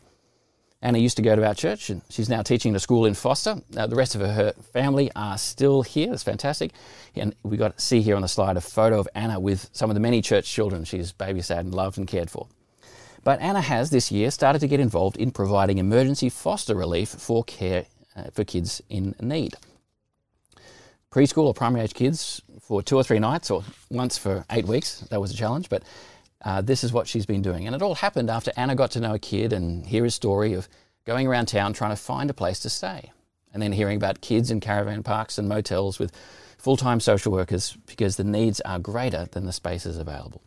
Anna 0.83 0.99
used 0.99 1.16
to 1.16 1.23
go 1.23 1.37
to 1.37 1.47
our 1.47 1.55
church, 1.55 1.90
and 1.90 2.03
she's 2.11 2.29
now 2.29 2.42
teaching 2.42 2.73
at 2.73 2.77
a 2.77 2.81
school 2.81 3.07
in 3.07 3.14
Forster. 3.14 3.62
Uh, 3.77 3.87
the 3.87 3.95
rest 3.95 4.16
of 4.16 4.21
her, 4.21 4.53
family 4.73 5.11
are 5.14 5.38
still 5.38 5.83
here. 5.83 6.11
That's 6.11 6.25
fantastic. 6.25 6.73
And 7.14 7.37
we 7.45 7.57
got 7.57 7.81
see 7.81 8.03
here 8.03 8.16
on 8.16 8.23
the 8.23 8.29
slide 8.29 8.57
a 8.57 8.61
photo 8.61 8.99
of 8.99 9.09
Anna 9.14 9.38
with 9.38 9.71
some 9.73 9.90
of 9.90 9.95
the 9.95 10.01
many 10.01 10.21
church 10.21 10.51
children 10.51 10.85
she's 10.85 11.12
babysat 11.12 11.61
and 11.61 11.73
loved 11.73 11.99
and 11.99 12.09
cared 12.09 12.31
for. 12.31 12.49
But 13.23 13.40
Anna 13.40 13.61
has 13.61 13.90
this 13.90 14.11
year 14.11 14.33
started 14.33 14.59
to 14.59 14.66
get 14.66 14.81
involved 14.81 15.16
in 15.16 15.31
providing 15.31 15.79
emergency 15.79 16.29
foster 16.29 16.75
relief 16.75 17.09
for 17.11 17.45
care 17.45 17.87
uh, 18.16 18.25
for 18.33 18.42
kids 18.42 18.83
in 18.88 19.14
need. 19.21 19.55
Preschool 21.12 21.45
or 21.45 21.55
primary 21.55 21.85
age 21.85 21.95
kids 21.95 22.42
for 22.61 22.83
two 22.83 22.97
or 22.97 23.05
three 23.05 23.21
nights 23.21 23.51
or 23.51 23.62
once 23.90 24.18
for 24.18 24.45
eight 24.51 24.66
weeks. 24.66 25.01
That 25.11 25.21
was 25.21 25.31
a 25.31 25.37
challenge, 25.37 25.68
but 25.68 25.85
uh, 26.44 26.61
this 26.61 26.83
is 26.83 26.92
what 26.92 27.07
she's 27.07 27.26
been 27.26 27.42
doing. 27.42 27.66
And 27.66 27.74
it 27.74 27.83
all 27.83 27.94
happened 27.94 28.31
after 28.31 28.52
Anna 28.57 28.74
got 28.74 28.90
to 28.92 29.00
know 29.00 29.14
a 29.14 29.18
kid 29.18 29.52
and 29.52 29.87
hear 29.87 30.05
his 30.05 30.14
story 30.14 30.55
of 30.55 30.68
going 31.05 31.26
around 31.26 31.46
town 31.46 31.72
trying 31.72 31.90
to 31.90 31.96
find 31.96 32.31
a 32.31 32.35
place 32.35 32.61
to 32.61 32.70
stay. 32.70 33.12
And 33.52 33.62
then 33.62 33.72
hearing 33.72 33.96
about 33.96 34.20
kids 34.20 34.50
in 34.50 34.61
caravan 34.61 35.02
parks 35.02 35.38
and 35.38 35.48
motels 35.48 35.98
with 35.98 36.12
full 36.59 36.76
time 36.76 37.00
social 37.00 37.33
workers 37.33 37.76
because 37.87 38.16
the 38.16 38.24
needs 38.24 38.61
are 38.62 38.78
greater 38.78 39.26
than 39.33 39.46
the 39.46 39.52
spaces 39.52 39.98
available. 39.98 40.42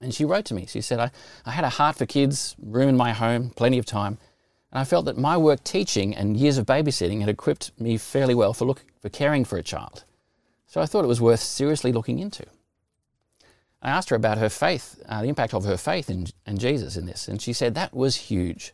And 0.00 0.14
she 0.14 0.24
wrote 0.24 0.44
to 0.46 0.54
me. 0.54 0.66
She 0.66 0.80
said, 0.80 1.00
I, 1.00 1.10
I 1.44 1.50
had 1.50 1.64
a 1.64 1.70
heart 1.70 1.96
for 1.96 2.06
kids, 2.06 2.54
room 2.62 2.88
in 2.88 2.96
my 2.96 3.12
home, 3.12 3.50
plenty 3.50 3.78
of 3.78 3.86
time. 3.86 4.18
And 4.70 4.80
I 4.80 4.84
felt 4.84 5.06
that 5.06 5.18
my 5.18 5.36
work 5.36 5.64
teaching 5.64 6.14
and 6.14 6.36
years 6.36 6.58
of 6.58 6.66
babysitting 6.66 7.20
had 7.20 7.28
equipped 7.28 7.72
me 7.80 7.96
fairly 7.98 8.34
well 8.34 8.52
for, 8.52 8.64
look, 8.64 8.84
for 9.00 9.08
caring 9.08 9.44
for 9.44 9.58
a 9.58 9.62
child. 9.62 10.04
So 10.66 10.80
I 10.80 10.86
thought 10.86 11.04
it 11.04 11.08
was 11.08 11.20
worth 11.20 11.40
seriously 11.40 11.92
looking 11.92 12.18
into. 12.18 12.44
I 13.80 13.90
asked 13.90 14.10
her 14.10 14.16
about 14.16 14.38
her 14.38 14.48
faith, 14.48 15.00
uh, 15.08 15.22
the 15.22 15.28
impact 15.28 15.54
of 15.54 15.64
her 15.64 15.76
faith 15.76 16.10
in, 16.10 16.26
in 16.46 16.58
Jesus 16.58 16.96
in 16.96 17.06
this, 17.06 17.28
and 17.28 17.40
she 17.40 17.52
said 17.52 17.74
that 17.74 17.94
was 17.94 18.16
huge. 18.16 18.72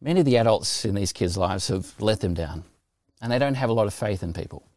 Many 0.00 0.20
of 0.20 0.26
the 0.26 0.36
adults 0.36 0.84
in 0.84 0.94
these 0.94 1.12
kids' 1.12 1.36
lives 1.36 1.68
have 1.68 1.94
let 2.00 2.20
them 2.20 2.34
down, 2.34 2.64
and 3.20 3.32
they 3.32 3.38
don't 3.38 3.54
have 3.54 3.70
a 3.70 3.72
lot 3.72 3.86
of 3.86 3.94
faith 3.94 4.22
in 4.22 4.32
people. 4.32 4.68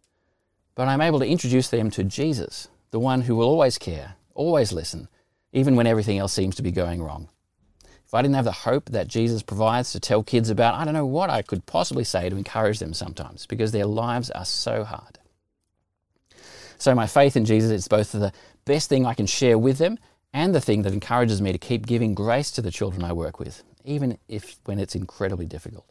But 0.73 0.88
I'm 0.88 1.02
able 1.02 1.19
to 1.19 1.28
introduce 1.28 1.69
them 1.69 1.91
to 1.91 2.04
Jesus, 2.04 2.67
the 2.91 3.00
one 3.00 3.21
who 3.21 3.36
will 3.36 3.47
always 3.47 3.78
care, 3.78 4.15
always 4.34 4.71
listen, 4.71 5.08
even 5.52 5.76
when 5.76 5.88
everything 5.88 6.17
else 6.17 6.34
seems 6.34 6.56
to 6.56 6.63
be 6.63 6.71
going 6.71 7.04
wrong. 7.04 7.30
If 8.06 8.13
I 8.13 8.21
didn't 8.21 8.36
have 8.36 8.45
the 8.45 8.52
hope 8.52 8.91
that 8.91 9.10
Jesus 9.10 9.43
provides 9.43 9.91
to 9.91 10.00
tell 10.00 10.23
kids 10.23 10.50
about, 10.50 10.76
I 10.76 10.86
don't 10.86 10.93
know 10.93 11.06
what 11.06 11.30
I 11.30 11.41
could 11.41 11.65
possibly 11.65 12.06
say 12.06 12.30
to 12.30 12.38
encourage 12.38 12.80
them 12.80 12.93
sometimes 12.93 13.45
because 13.45 13.73
their 13.73 13.86
lives 13.86 14.32
are 14.32 14.45
so 14.45 14.86
hard. 14.86 15.19
So, 16.78 16.94
my 16.94 17.08
faith 17.08 17.36
in 17.36 17.46
Jesus 17.46 17.72
is 17.72 17.88
both 17.88 18.12
the 18.12 18.32
best 18.66 18.90
thing 18.90 19.06
I 19.06 19.13
can 19.13 19.26
share 19.26 19.58
with 19.58 19.78
them 19.78 19.98
and 20.34 20.54
the 20.54 20.62
thing 20.62 20.84
that 20.84 20.94
encourages 20.94 21.42
me 21.42 21.52
to 21.52 21.58
keep 21.58 21.86
giving 21.86 22.13
grace 22.13 22.52
to 22.52 22.62
the 22.62 22.72
children 22.72 23.04
I 23.04 23.13
work 23.13 23.40
with, 23.40 23.63
even 23.84 24.18
if 24.28 24.58
when 24.66 24.80
it's 24.80 24.96
incredibly 24.96 25.46
difficult. 25.46 25.86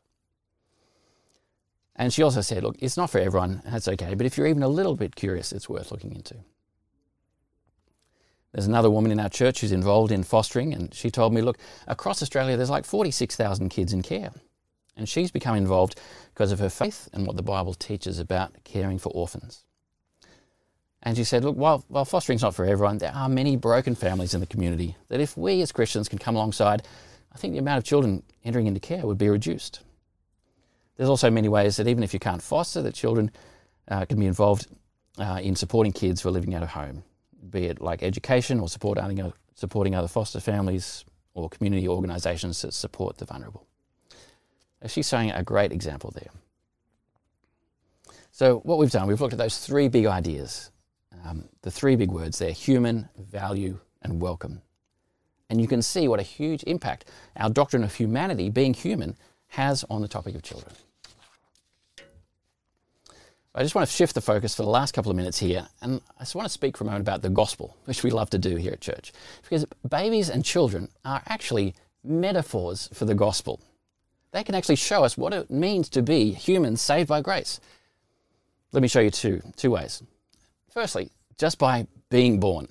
And 1.97 2.13
she 2.13 2.23
also 2.23 2.43
said, 2.43 2.63
look, 2.63 2.77
it's 2.79 2.97
not 2.97 3.11
for 3.11 3.19
everyone, 3.19 3.63
that's 3.65 3.89
okay, 3.89 4.15
but 4.15 4.27
if 4.27 4.37
you're 4.37 4.47
even 4.47 4.63
a 4.63 4.69
little 4.69 4.95
bit 4.95 5.17
curious, 5.17 5.51
it's 5.51 5.69
worth 5.69 5.91
looking 5.91 6.15
into. 6.15 6.37
There's 8.53 8.67
another 8.67 8.91
woman 8.91 9.11
in 9.11 9.21
our 9.21 9.29
church 9.29 9.61
who's 9.61 9.73
involved 9.73 10.13
in 10.13 10.23
fostering, 10.23 10.73
and 10.73 10.95
she 10.95 11.11
told 11.11 11.33
me, 11.35 11.43
look, 11.43 11.59
across 11.87 12.23
Australia, 12.23 12.57
there's 12.57 12.71
like 12.71 12.85
46,000 12.85 13.71
kids 13.71 13.93
in 13.93 14.03
care. 14.03 14.31
And 14.97 15.09
she's 15.09 15.31
become 15.31 15.57
involved 15.57 16.01
because 16.33 16.53
of 16.53 16.59
her 16.59 16.71
faith 16.71 17.09
and 17.13 17.27
what 17.27 17.37
the 17.37 17.43
Bible 17.43 17.75
teaches 17.75 18.19
about 18.19 18.65
caring 18.65 18.99
for 18.99 19.11
orphans. 19.11 19.65
And 21.07 21.17
she 21.17 21.23
said, 21.23 21.45
Look, 21.45 21.57
while, 21.57 21.85
while 21.87 22.05
fostering's 22.05 22.43
not 22.43 22.57
for 22.57 22.65
everyone, 22.65 22.99
there 22.99 23.15
are 23.15 23.29
many 23.29 23.57
broken 23.57 23.95
families 23.95 24.35
in 24.35 24.41
the 24.41 24.47
community 24.47 24.97
that 25.07 25.21
if 25.21 25.37
we 25.37 25.63
as 25.63 25.71
Christians 25.71 26.09
can 26.09 26.19
come 26.19 26.35
alongside, 26.35 26.83
I 27.33 27.39
think 27.39 27.53
the 27.53 27.61
amount 27.61 27.79
of 27.79 27.85
children 27.85 28.25
entering 28.45 28.67
into 28.67 28.81
care 28.81 29.07
would 29.07 29.17
be 29.17 29.29
reduced. 29.29 29.83
There's 30.97 31.09
also 31.09 31.31
many 31.31 31.49
ways 31.49 31.77
that 31.77 31.87
even 31.87 32.03
if 32.03 32.13
you 32.13 32.19
can't 32.19 32.43
foster, 32.43 32.83
that 32.83 32.95
children 32.95 33.31
uh, 33.87 34.05
can 34.05 34.19
be 34.19 34.27
involved 34.27 34.67
uh, 35.17 35.39
in 35.41 35.55
supporting 35.55 35.93
kids 35.93 36.23
who 36.23 36.29
are 36.29 36.33
living 36.33 36.57
out 36.57 36.65
of 36.65 36.71
home, 36.71 37.05
be 37.51 37.67
it 37.67 37.81
like 37.81 38.03
education 38.03 38.59
or 38.59 38.69
support 38.69 38.99
supporting 39.55 39.95
other 39.95 40.09
foster 40.09 40.41
families 40.41 41.05
or 41.35 41.49
community 41.49 41.87
organisations 41.87 42.63
that 42.63 42.75
support 42.75 43.19
the 43.19 43.25
vulnerable. 43.25 43.65
She's 44.89 45.09
showing 45.09 45.31
a 45.31 45.45
great 45.45 45.71
example 45.71 46.13
there. 46.17 46.31
So, 48.33 48.59
what 48.65 48.79
we've 48.79 48.91
done, 48.91 49.07
we've 49.07 49.21
looked 49.21 49.35
at 49.35 49.39
those 49.39 49.59
three 49.59 49.89
big 49.89 50.07
ideas 50.07 50.73
um, 51.25 51.49
the 51.63 51.71
three 51.71 51.97
big 51.97 52.11
words 52.11 52.39
there 52.39 52.53
human, 52.53 53.09
value, 53.19 53.79
and 54.03 54.21
welcome. 54.21 54.63
And 55.49 55.61
you 55.61 55.69
can 55.69 55.83
see 55.83 56.09
what 56.09 56.21
a 56.21 56.25
huge 56.25 56.65
impact 56.65 57.07
our 57.37 57.51
doctrine 57.51 57.85
of 57.85 57.95
humanity, 57.95 58.51
being 58.51 58.75
human, 58.75 59.17
has 59.49 59.85
on 59.89 60.03
the 60.03 60.09
topic 60.09 60.35
of 60.35 60.43
children. 60.43 60.75
I 63.55 63.63
just 63.63 63.75
want 63.75 63.89
to 63.89 63.95
shift 63.95 64.15
the 64.15 64.21
focus 64.21 64.55
for 64.55 64.65
the 64.65 64.69
last 64.69 64.93
couple 64.93 65.11
of 65.11 65.17
minutes 65.17 65.39
here, 65.39 65.67
and 65.81 66.03
I 66.19 66.23
just 66.23 66.35
want 66.35 66.47
to 66.47 66.53
speak 66.53 66.77
for 66.77 66.85
a 66.85 66.87
moment 66.87 67.03
about 67.03 67.23
the 67.23 67.31
gospel, 67.31 67.75
which 67.87 68.03
we 68.03 68.11
love 68.11 68.29
to 68.31 68.39
do 68.39 68.57
here 68.57 68.73
at 68.73 68.81
church. 68.81 69.13
Because 69.43 69.65
babies 69.89 70.29
and 70.29 70.45
children 70.45 70.89
are 71.05 71.23
actually 71.27 71.75
metaphors 72.05 72.91
for 72.93 73.07
the 73.07 73.15
gospel. 73.15 73.61
They 74.33 74.45
can 74.45 74.55
actually 74.55 74.77
show 74.77 75.05
us 75.05 75.17
what 75.17 75.33
it 75.33 75.51
means 75.51 75.89
to 75.91 76.03
be 76.03 76.33
humans 76.33 76.83
saved 76.83 77.09
by 77.09 77.23
grace. 77.23 77.59
Let 78.73 78.83
me 78.83 78.89
show 78.89 79.01
you 79.01 79.11
two, 79.11 79.41
two 79.57 79.71
ways. 79.71 80.03
Firstly, 80.71 81.11
just 81.39 81.59
by 81.59 81.87
being 82.11 82.41
born. 82.41 82.69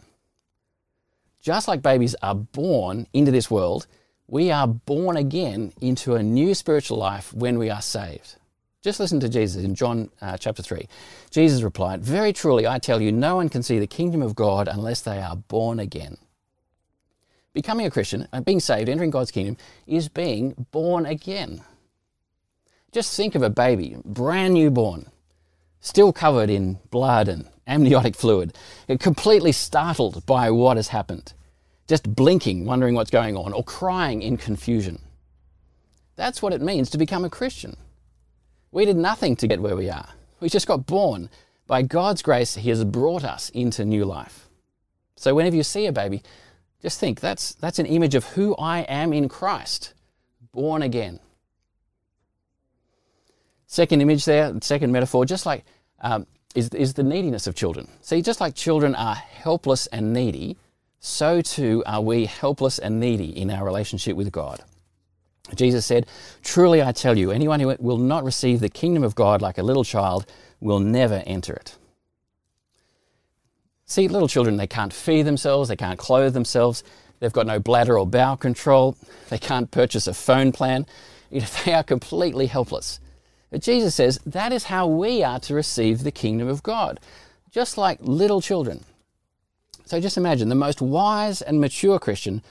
Just 1.41 1.67
like 1.67 1.81
babies 1.81 2.15
are 2.21 2.35
born 2.35 3.07
into 3.13 3.31
this 3.31 3.51
world, 3.51 3.87
we 4.27 4.51
are 4.51 4.67
born 4.67 5.17
again 5.17 5.73
into 5.79 6.15
a 6.15 6.23
new 6.23 6.55
spiritual 6.55 6.97
life 6.97 7.33
when 7.33 7.59
we 7.59 7.69
are 7.69 7.81
saved. 7.81 8.35
Just 8.81 8.99
listen 8.99 9.19
to 9.19 9.29
Jesus 9.29 9.63
in 9.63 9.75
John 9.75 10.09
uh, 10.21 10.37
chapter 10.37 10.61
3. 10.61 10.87
Jesus 11.31 11.63
replied, 11.63 12.03
Very 12.03 12.33
truly, 12.33 12.67
I 12.67 12.79
tell 12.79 13.01
you, 13.01 13.11
no 13.11 13.35
one 13.35 13.49
can 13.49 13.63
see 13.63 13.79
the 13.79 13.87
kingdom 13.87 14.21
of 14.21 14.35
God 14.35 14.67
unless 14.67 15.01
they 15.01 15.19
are 15.19 15.35
born 15.35 15.79
again. 15.79 16.17
Becoming 17.53 17.85
a 17.85 17.91
Christian 17.91 18.27
and 18.31 18.45
being 18.45 18.59
saved, 18.59 18.89
entering 18.89 19.11
God's 19.11 19.31
kingdom, 19.31 19.57
is 19.87 20.09
being 20.09 20.67
born 20.71 21.05
again. 21.05 21.63
Just 22.91 23.15
think 23.15 23.33
of 23.33 23.41
a 23.41 23.49
baby, 23.49 23.97
brand 24.05 24.53
new 24.53 24.69
born, 24.69 25.09
still 25.79 26.13
covered 26.13 26.49
in 26.49 26.79
blood 26.91 27.27
and 27.27 27.49
amniotic 27.67 28.15
fluid, 28.15 28.57
completely 28.99 29.51
startled 29.51 30.25
by 30.25 30.51
what 30.51 30.77
has 30.77 30.89
happened, 30.89 31.33
just 31.87 32.15
blinking, 32.15 32.65
wondering 32.65 32.95
what's 32.95 33.11
going 33.11 33.35
on, 33.35 33.53
or 33.53 33.63
crying 33.63 34.21
in 34.21 34.37
confusion. 34.37 34.99
That's 36.15 36.41
what 36.41 36.53
it 36.53 36.61
means 36.61 36.89
to 36.91 36.97
become 36.97 37.25
a 37.25 37.29
Christian. 37.29 37.77
We 38.71 38.85
did 38.85 38.97
nothing 38.97 39.35
to 39.37 39.47
get 39.47 39.61
where 39.61 39.75
we 39.75 39.89
are. 39.89 40.09
We 40.39 40.49
just 40.49 40.67
got 40.67 40.85
born. 40.85 41.29
By 41.67 41.81
God's 41.81 42.21
grace, 42.21 42.55
He 42.55 42.69
has 42.69 42.83
brought 42.83 43.23
us 43.23 43.49
into 43.49 43.85
new 43.85 44.05
life. 44.05 44.47
So 45.15 45.33
whenever 45.33 45.55
you 45.55 45.63
see 45.63 45.85
a 45.87 45.91
baby, 45.91 46.21
just 46.81 46.99
think 46.99 47.19
that's, 47.19 47.53
that's 47.55 47.79
an 47.79 47.85
image 47.85 48.15
of 48.15 48.25
who 48.25 48.55
I 48.57 48.81
am 48.81 49.13
in 49.13 49.29
Christ, 49.29 49.93
born 50.51 50.81
again. 50.81 51.19
Second 53.65 54.01
image 54.01 54.25
there, 54.25 54.53
second 54.61 54.91
metaphor, 54.91 55.25
just 55.25 55.45
like 55.45 55.65
um, 56.01 56.27
is, 56.55 56.69
is 56.69 56.93
the 56.93 57.03
neediness 57.03 57.45
of 57.45 57.55
children. 57.55 57.87
See, 58.01 58.21
just 58.21 58.39
like 58.41 58.55
children 58.55 58.95
are 58.95 59.15
helpless 59.15 59.87
and 59.87 60.13
needy, 60.13 60.57
so 60.99 61.41
too 61.41 61.83
are 61.85 62.01
we 62.01 62.25
helpless 62.25 62.79
and 62.79 62.99
needy 62.99 63.37
in 63.37 63.51
our 63.51 63.63
relationship 63.63 64.15
with 64.15 64.31
God. 64.31 64.63
Jesus 65.53 65.85
said, 65.85 66.07
Truly 66.43 66.81
I 66.81 66.91
tell 66.91 67.17
you, 67.17 67.29
anyone 67.29 67.59
who 67.59 67.75
will 67.79 67.97
not 67.97 68.23
receive 68.23 68.59
the 68.59 68.69
kingdom 68.69 69.03
of 69.03 69.13
God 69.13 69.41
like 69.41 69.59
a 69.59 69.63
little 69.63 69.83
child 69.83 70.25
will 70.59 70.79
never 70.79 71.21
enter 71.27 71.53
it. 71.53 71.77
See, 73.85 74.07
little 74.07 74.27
children, 74.27 74.57
they 74.57 74.65
can't 74.65 74.91
feed 74.91 75.23
themselves, 75.23 75.69
they 75.69 75.75
can't 75.75 75.99
clothe 75.99 76.33
themselves, 76.33 76.83
they've 77.19 77.31
got 77.31 77.45
no 77.45 77.59
bladder 77.59 77.99
or 77.99 78.07
bowel 78.07 78.35
control, 78.35 78.97
they 79.29 79.37
can't 79.37 79.69
purchase 79.69 80.07
a 80.07 80.13
phone 80.13 80.51
plan. 80.51 80.85
They 81.65 81.73
are 81.73 81.83
completely 81.83 82.45
helpless. 82.45 82.99
But 83.55 83.61
Jesus 83.61 83.95
says 83.95 84.19
that 84.25 84.51
is 84.51 84.65
how 84.65 84.85
we 84.85 85.23
are 85.23 85.39
to 85.39 85.53
receive 85.53 86.03
the 86.03 86.11
kingdom 86.11 86.49
of 86.49 86.61
God, 86.61 86.99
just 87.51 87.77
like 87.77 87.99
little 88.01 88.41
children. 88.41 88.83
So 89.85 90.01
just 90.01 90.17
imagine 90.17 90.49
the 90.49 90.55
most 90.55 90.81
wise 90.81 91.41
and 91.41 91.61
mature 91.61 91.97
Christian 91.97 92.43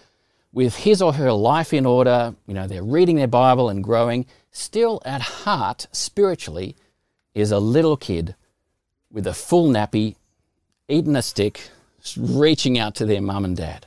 with 0.51 0.77
his 0.77 1.03
or 1.03 1.13
her 1.13 1.31
life 1.31 1.75
in 1.75 1.85
order, 1.85 2.35
you 2.47 2.55
know, 2.55 2.67
they're 2.67 2.83
reading 2.83 3.17
their 3.17 3.27
Bible 3.27 3.69
and 3.69 3.85
growing, 3.85 4.25
still 4.51 5.03
at 5.05 5.21
heart, 5.21 5.89
spiritually, 5.93 6.75
is 7.35 7.53
a 7.53 7.59
little 7.59 7.99
kid 7.99 8.35
with 9.13 9.27
a 9.27 9.35
full 9.35 9.69
nappy, 9.69 10.17
eating 10.89 11.17
a 11.17 11.21
stick, 11.21 11.69
reaching 12.17 12.79
out 12.79 12.95
to 12.95 13.05
their 13.05 13.21
mum 13.21 13.45
and 13.45 13.59
dad. 13.59 13.85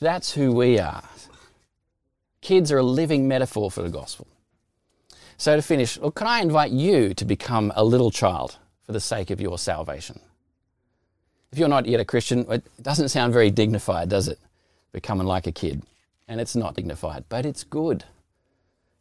That's 0.00 0.32
who 0.32 0.52
we 0.52 0.78
are. 0.78 1.04
Kids 2.40 2.72
are 2.72 2.78
a 2.78 2.82
living 2.82 3.28
metaphor 3.28 3.70
for 3.70 3.82
the 3.82 3.90
gospel. 3.90 4.28
So, 5.44 5.54
to 5.56 5.60
finish, 5.60 5.98
can 5.98 6.26
I 6.26 6.40
invite 6.40 6.70
you 6.70 7.12
to 7.12 7.24
become 7.26 7.70
a 7.76 7.84
little 7.84 8.10
child 8.10 8.56
for 8.86 8.92
the 8.92 8.98
sake 8.98 9.30
of 9.30 9.42
your 9.42 9.58
salvation? 9.58 10.18
If 11.52 11.58
you're 11.58 11.68
not 11.68 11.84
yet 11.84 12.00
a 12.00 12.04
Christian, 12.06 12.50
it 12.50 12.64
doesn't 12.80 13.10
sound 13.10 13.34
very 13.34 13.50
dignified, 13.50 14.08
does 14.08 14.26
it? 14.26 14.38
Becoming 14.92 15.26
like 15.26 15.46
a 15.46 15.52
kid. 15.52 15.82
And 16.28 16.40
it's 16.40 16.56
not 16.56 16.76
dignified, 16.76 17.24
but 17.28 17.44
it's 17.44 17.62
good. 17.62 18.04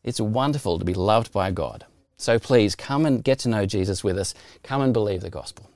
It's 0.04 0.20
wonderful 0.20 0.80
to 0.80 0.84
be 0.84 0.94
loved 0.94 1.32
by 1.32 1.50
God. 1.50 1.86
So 2.18 2.38
please 2.40 2.76
come 2.76 3.06
and 3.06 3.24
get 3.24 3.40
to 3.40 3.48
know 3.48 3.66
Jesus 3.66 4.04
with 4.04 4.18
us. 4.18 4.34
Come 4.64 4.82
and 4.82 4.92
believe 4.92 5.22
the 5.22 5.30
gospel. 5.30 5.70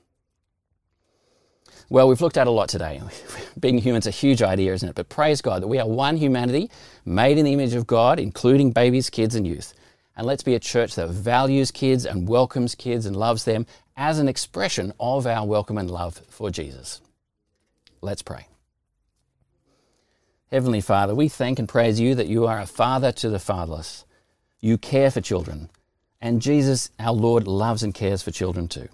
Well, 1.88 2.08
we've 2.08 2.20
looked 2.20 2.36
at 2.36 2.46
a 2.46 2.50
lot 2.50 2.68
today. 2.68 3.00
Being 3.58 3.78
human's 3.78 4.06
a 4.06 4.10
huge 4.10 4.42
idea, 4.42 4.74
isn't 4.74 4.90
it? 4.90 4.96
But 4.96 5.08
praise 5.08 5.40
God 5.40 5.62
that 5.62 5.68
we 5.68 5.78
are 5.78 5.88
one 5.88 6.18
humanity 6.18 6.70
made 7.06 7.38
in 7.38 7.46
the 7.46 7.54
image 7.54 7.72
of 7.72 7.86
God, 7.86 8.20
including 8.20 8.72
babies, 8.72 9.08
kids, 9.08 9.34
and 9.34 9.46
youth. 9.46 9.72
And 10.18 10.26
let's 10.26 10.42
be 10.42 10.56
a 10.56 10.60
church 10.60 10.96
that 10.96 11.10
values 11.10 11.70
kids 11.70 12.04
and 12.04 12.28
welcomes 12.28 12.74
kids 12.74 13.06
and 13.06 13.14
loves 13.14 13.44
them 13.44 13.66
as 13.96 14.18
an 14.18 14.26
expression 14.26 14.92
of 14.98 15.28
our 15.28 15.46
welcome 15.46 15.78
and 15.78 15.88
love 15.88 16.20
for 16.28 16.50
Jesus. 16.50 17.00
Let's 18.00 18.22
pray. 18.22 18.48
Heavenly 20.50 20.80
Father, 20.80 21.14
we 21.14 21.28
thank 21.28 21.60
and 21.60 21.68
praise 21.68 22.00
you 22.00 22.16
that 22.16 22.26
you 22.26 22.48
are 22.48 22.58
a 22.58 22.66
father 22.66 23.12
to 23.12 23.30
the 23.30 23.38
fatherless. 23.38 24.04
You 24.58 24.76
care 24.76 25.12
for 25.12 25.20
children. 25.20 25.70
And 26.20 26.42
Jesus, 26.42 26.90
our 26.98 27.12
Lord, 27.12 27.46
loves 27.46 27.84
and 27.84 27.94
cares 27.94 28.20
for 28.20 28.32
children 28.32 28.66
too. 28.66 28.88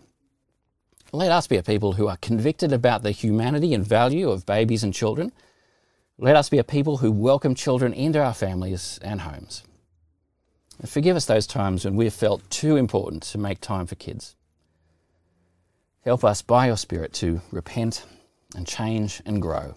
Let 1.11 1.33
us 1.33 1.47
be 1.47 1.57
a 1.57 1.63
people 1.63 1.95
who 1.95 2.07
are 2.07 2.19
convicted 2.19 2.71
about 2.71 3.03
the 3.03 3.13
humanity 3.13 3.73
and 3.73 3.87
value 3.87 4.29
of 4.29 4.45
babies 4.45 4.85
and 4.85 4.93
children. 4.93 5.33
Let 6.19 6.37
us 6.37 6.51
be 6.51 6.59
a 6.59 6.65
people 6.65 6.99
who 6.99 7.11
welcome 7.11 7.55
children 7.55 7.95
into 7.95 8.23
our 8.23 8.35
families 8.35 8.99
and 9.01 9.23
homes. 9.23 9.63
And 10.81 10.89
forgive 10.89 11.17
us 11.17 11.27
those 11.27 11.47
times 11.47 11.85
when 11.85 11.97
we've 11.97 12.13
felt 12.13 12.49
too 12.51 12.77
important 12.77 13.23
to 13.25 13.39
make 13.39 13.61
time 13.61 13.87
for 13.87 13.95
kids. 13.95 14.35
Help 16.05 16.25
us 16.25 16.43
by 16.43 16.67
your 16.67 16.77
Spirit 16.77 17.13
to 17.15 17.41
repent 17.51 18.05
and 18.55 18.67
change 18.67 19.23
and 19.25 19.41
grow. 19.41 19.75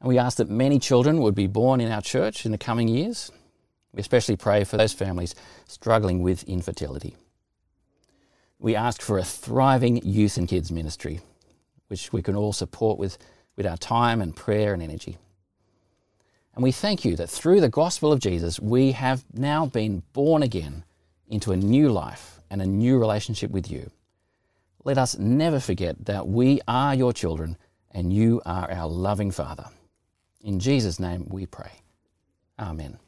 And 0.00 0.08
we 0.08 0.18
ask 0.18 0.38
that 0.38 0.50
many 0.50 0.80
children 0.80 1.20
would 1.20 1.36
be 1.36 1.46
born 1.46 1.80
in 1.80 1.92
our 1.92 2.02
church 2.02 2.44
in 2.44 2.50
the 2.50 2.58
coming 2.58 2.88
years. 2.88 3.30
We 3.92 4.00
especially 4.00 4.36
pray 4.36 4.64
for 4.64 4.76
those 4.76 4.92
families 4.92 5.34
struggling 5.68 6.22
with 6.22 6.42
infertility. 6.44 7.16
We 8.58 8.74
ask 8.74 9.00
for 9.00 9.18
a 9.18 9.24
thriving 9.24 10.04
youth 10.04 10.36
and 10.36 10.48
kids 10.48 10.72
ministry, 10.72 11.20
which 11.86 12.12
we 12.12 12.22
can 12.22 12.34
all 12.34 12.52
support 12.52 12.98
with, 12.98 13.18
with 13.56 13.66
our 13.66 13.76
time 13.76 14.20
and 14.20 14.34
prayer 14.34 14.74
and 14.74 14.82
energy. 14.82 15.18
And 16.54 16.62
we 16.62 16.72
thank 16.72 17.04
you 17.04 17.16
that 17.16 17.30
through 17.30 17.60
the 17.60 17.68
gospel 17.68 18.12
of 18.12 18.20
Jesus, 18.20 18.60
we 18.60 18.92
have 18.92 19.24
now 19.32 19.66
been 19.66 20.02
born 20.12 20.42
again 20.42 20.84
into 21.28 21.52
a 21.52 21.56
new 21.56 21.90
life 21.90 22.40
and 22.50 22.60
a 22.60 22.66
new 22.66 22.98
relationship 22.98 23.50
with 23.50 23.70
you. 23.70 23.90
Let 24.84 24.98
us 24.98 25.16
never 25.16 25.60
forget 25.60 26.04
that 26.04 26.28
we 26.28 26.60
are 26.68 26.94
your 26.94 27.12
children 27.12 27.56
and 27.90 28.12
you 28.12 28.42
are 28.44 28.70
our 28.70 28.88
loving 28.88 29.30
Father. 29.30 29.66
In 30.42 30.58
Jesus' 30.58 31.00
name 31.00 31.26
we 31.30 31.46
pray. 31.46 31.72
Amen. 32.58 32.98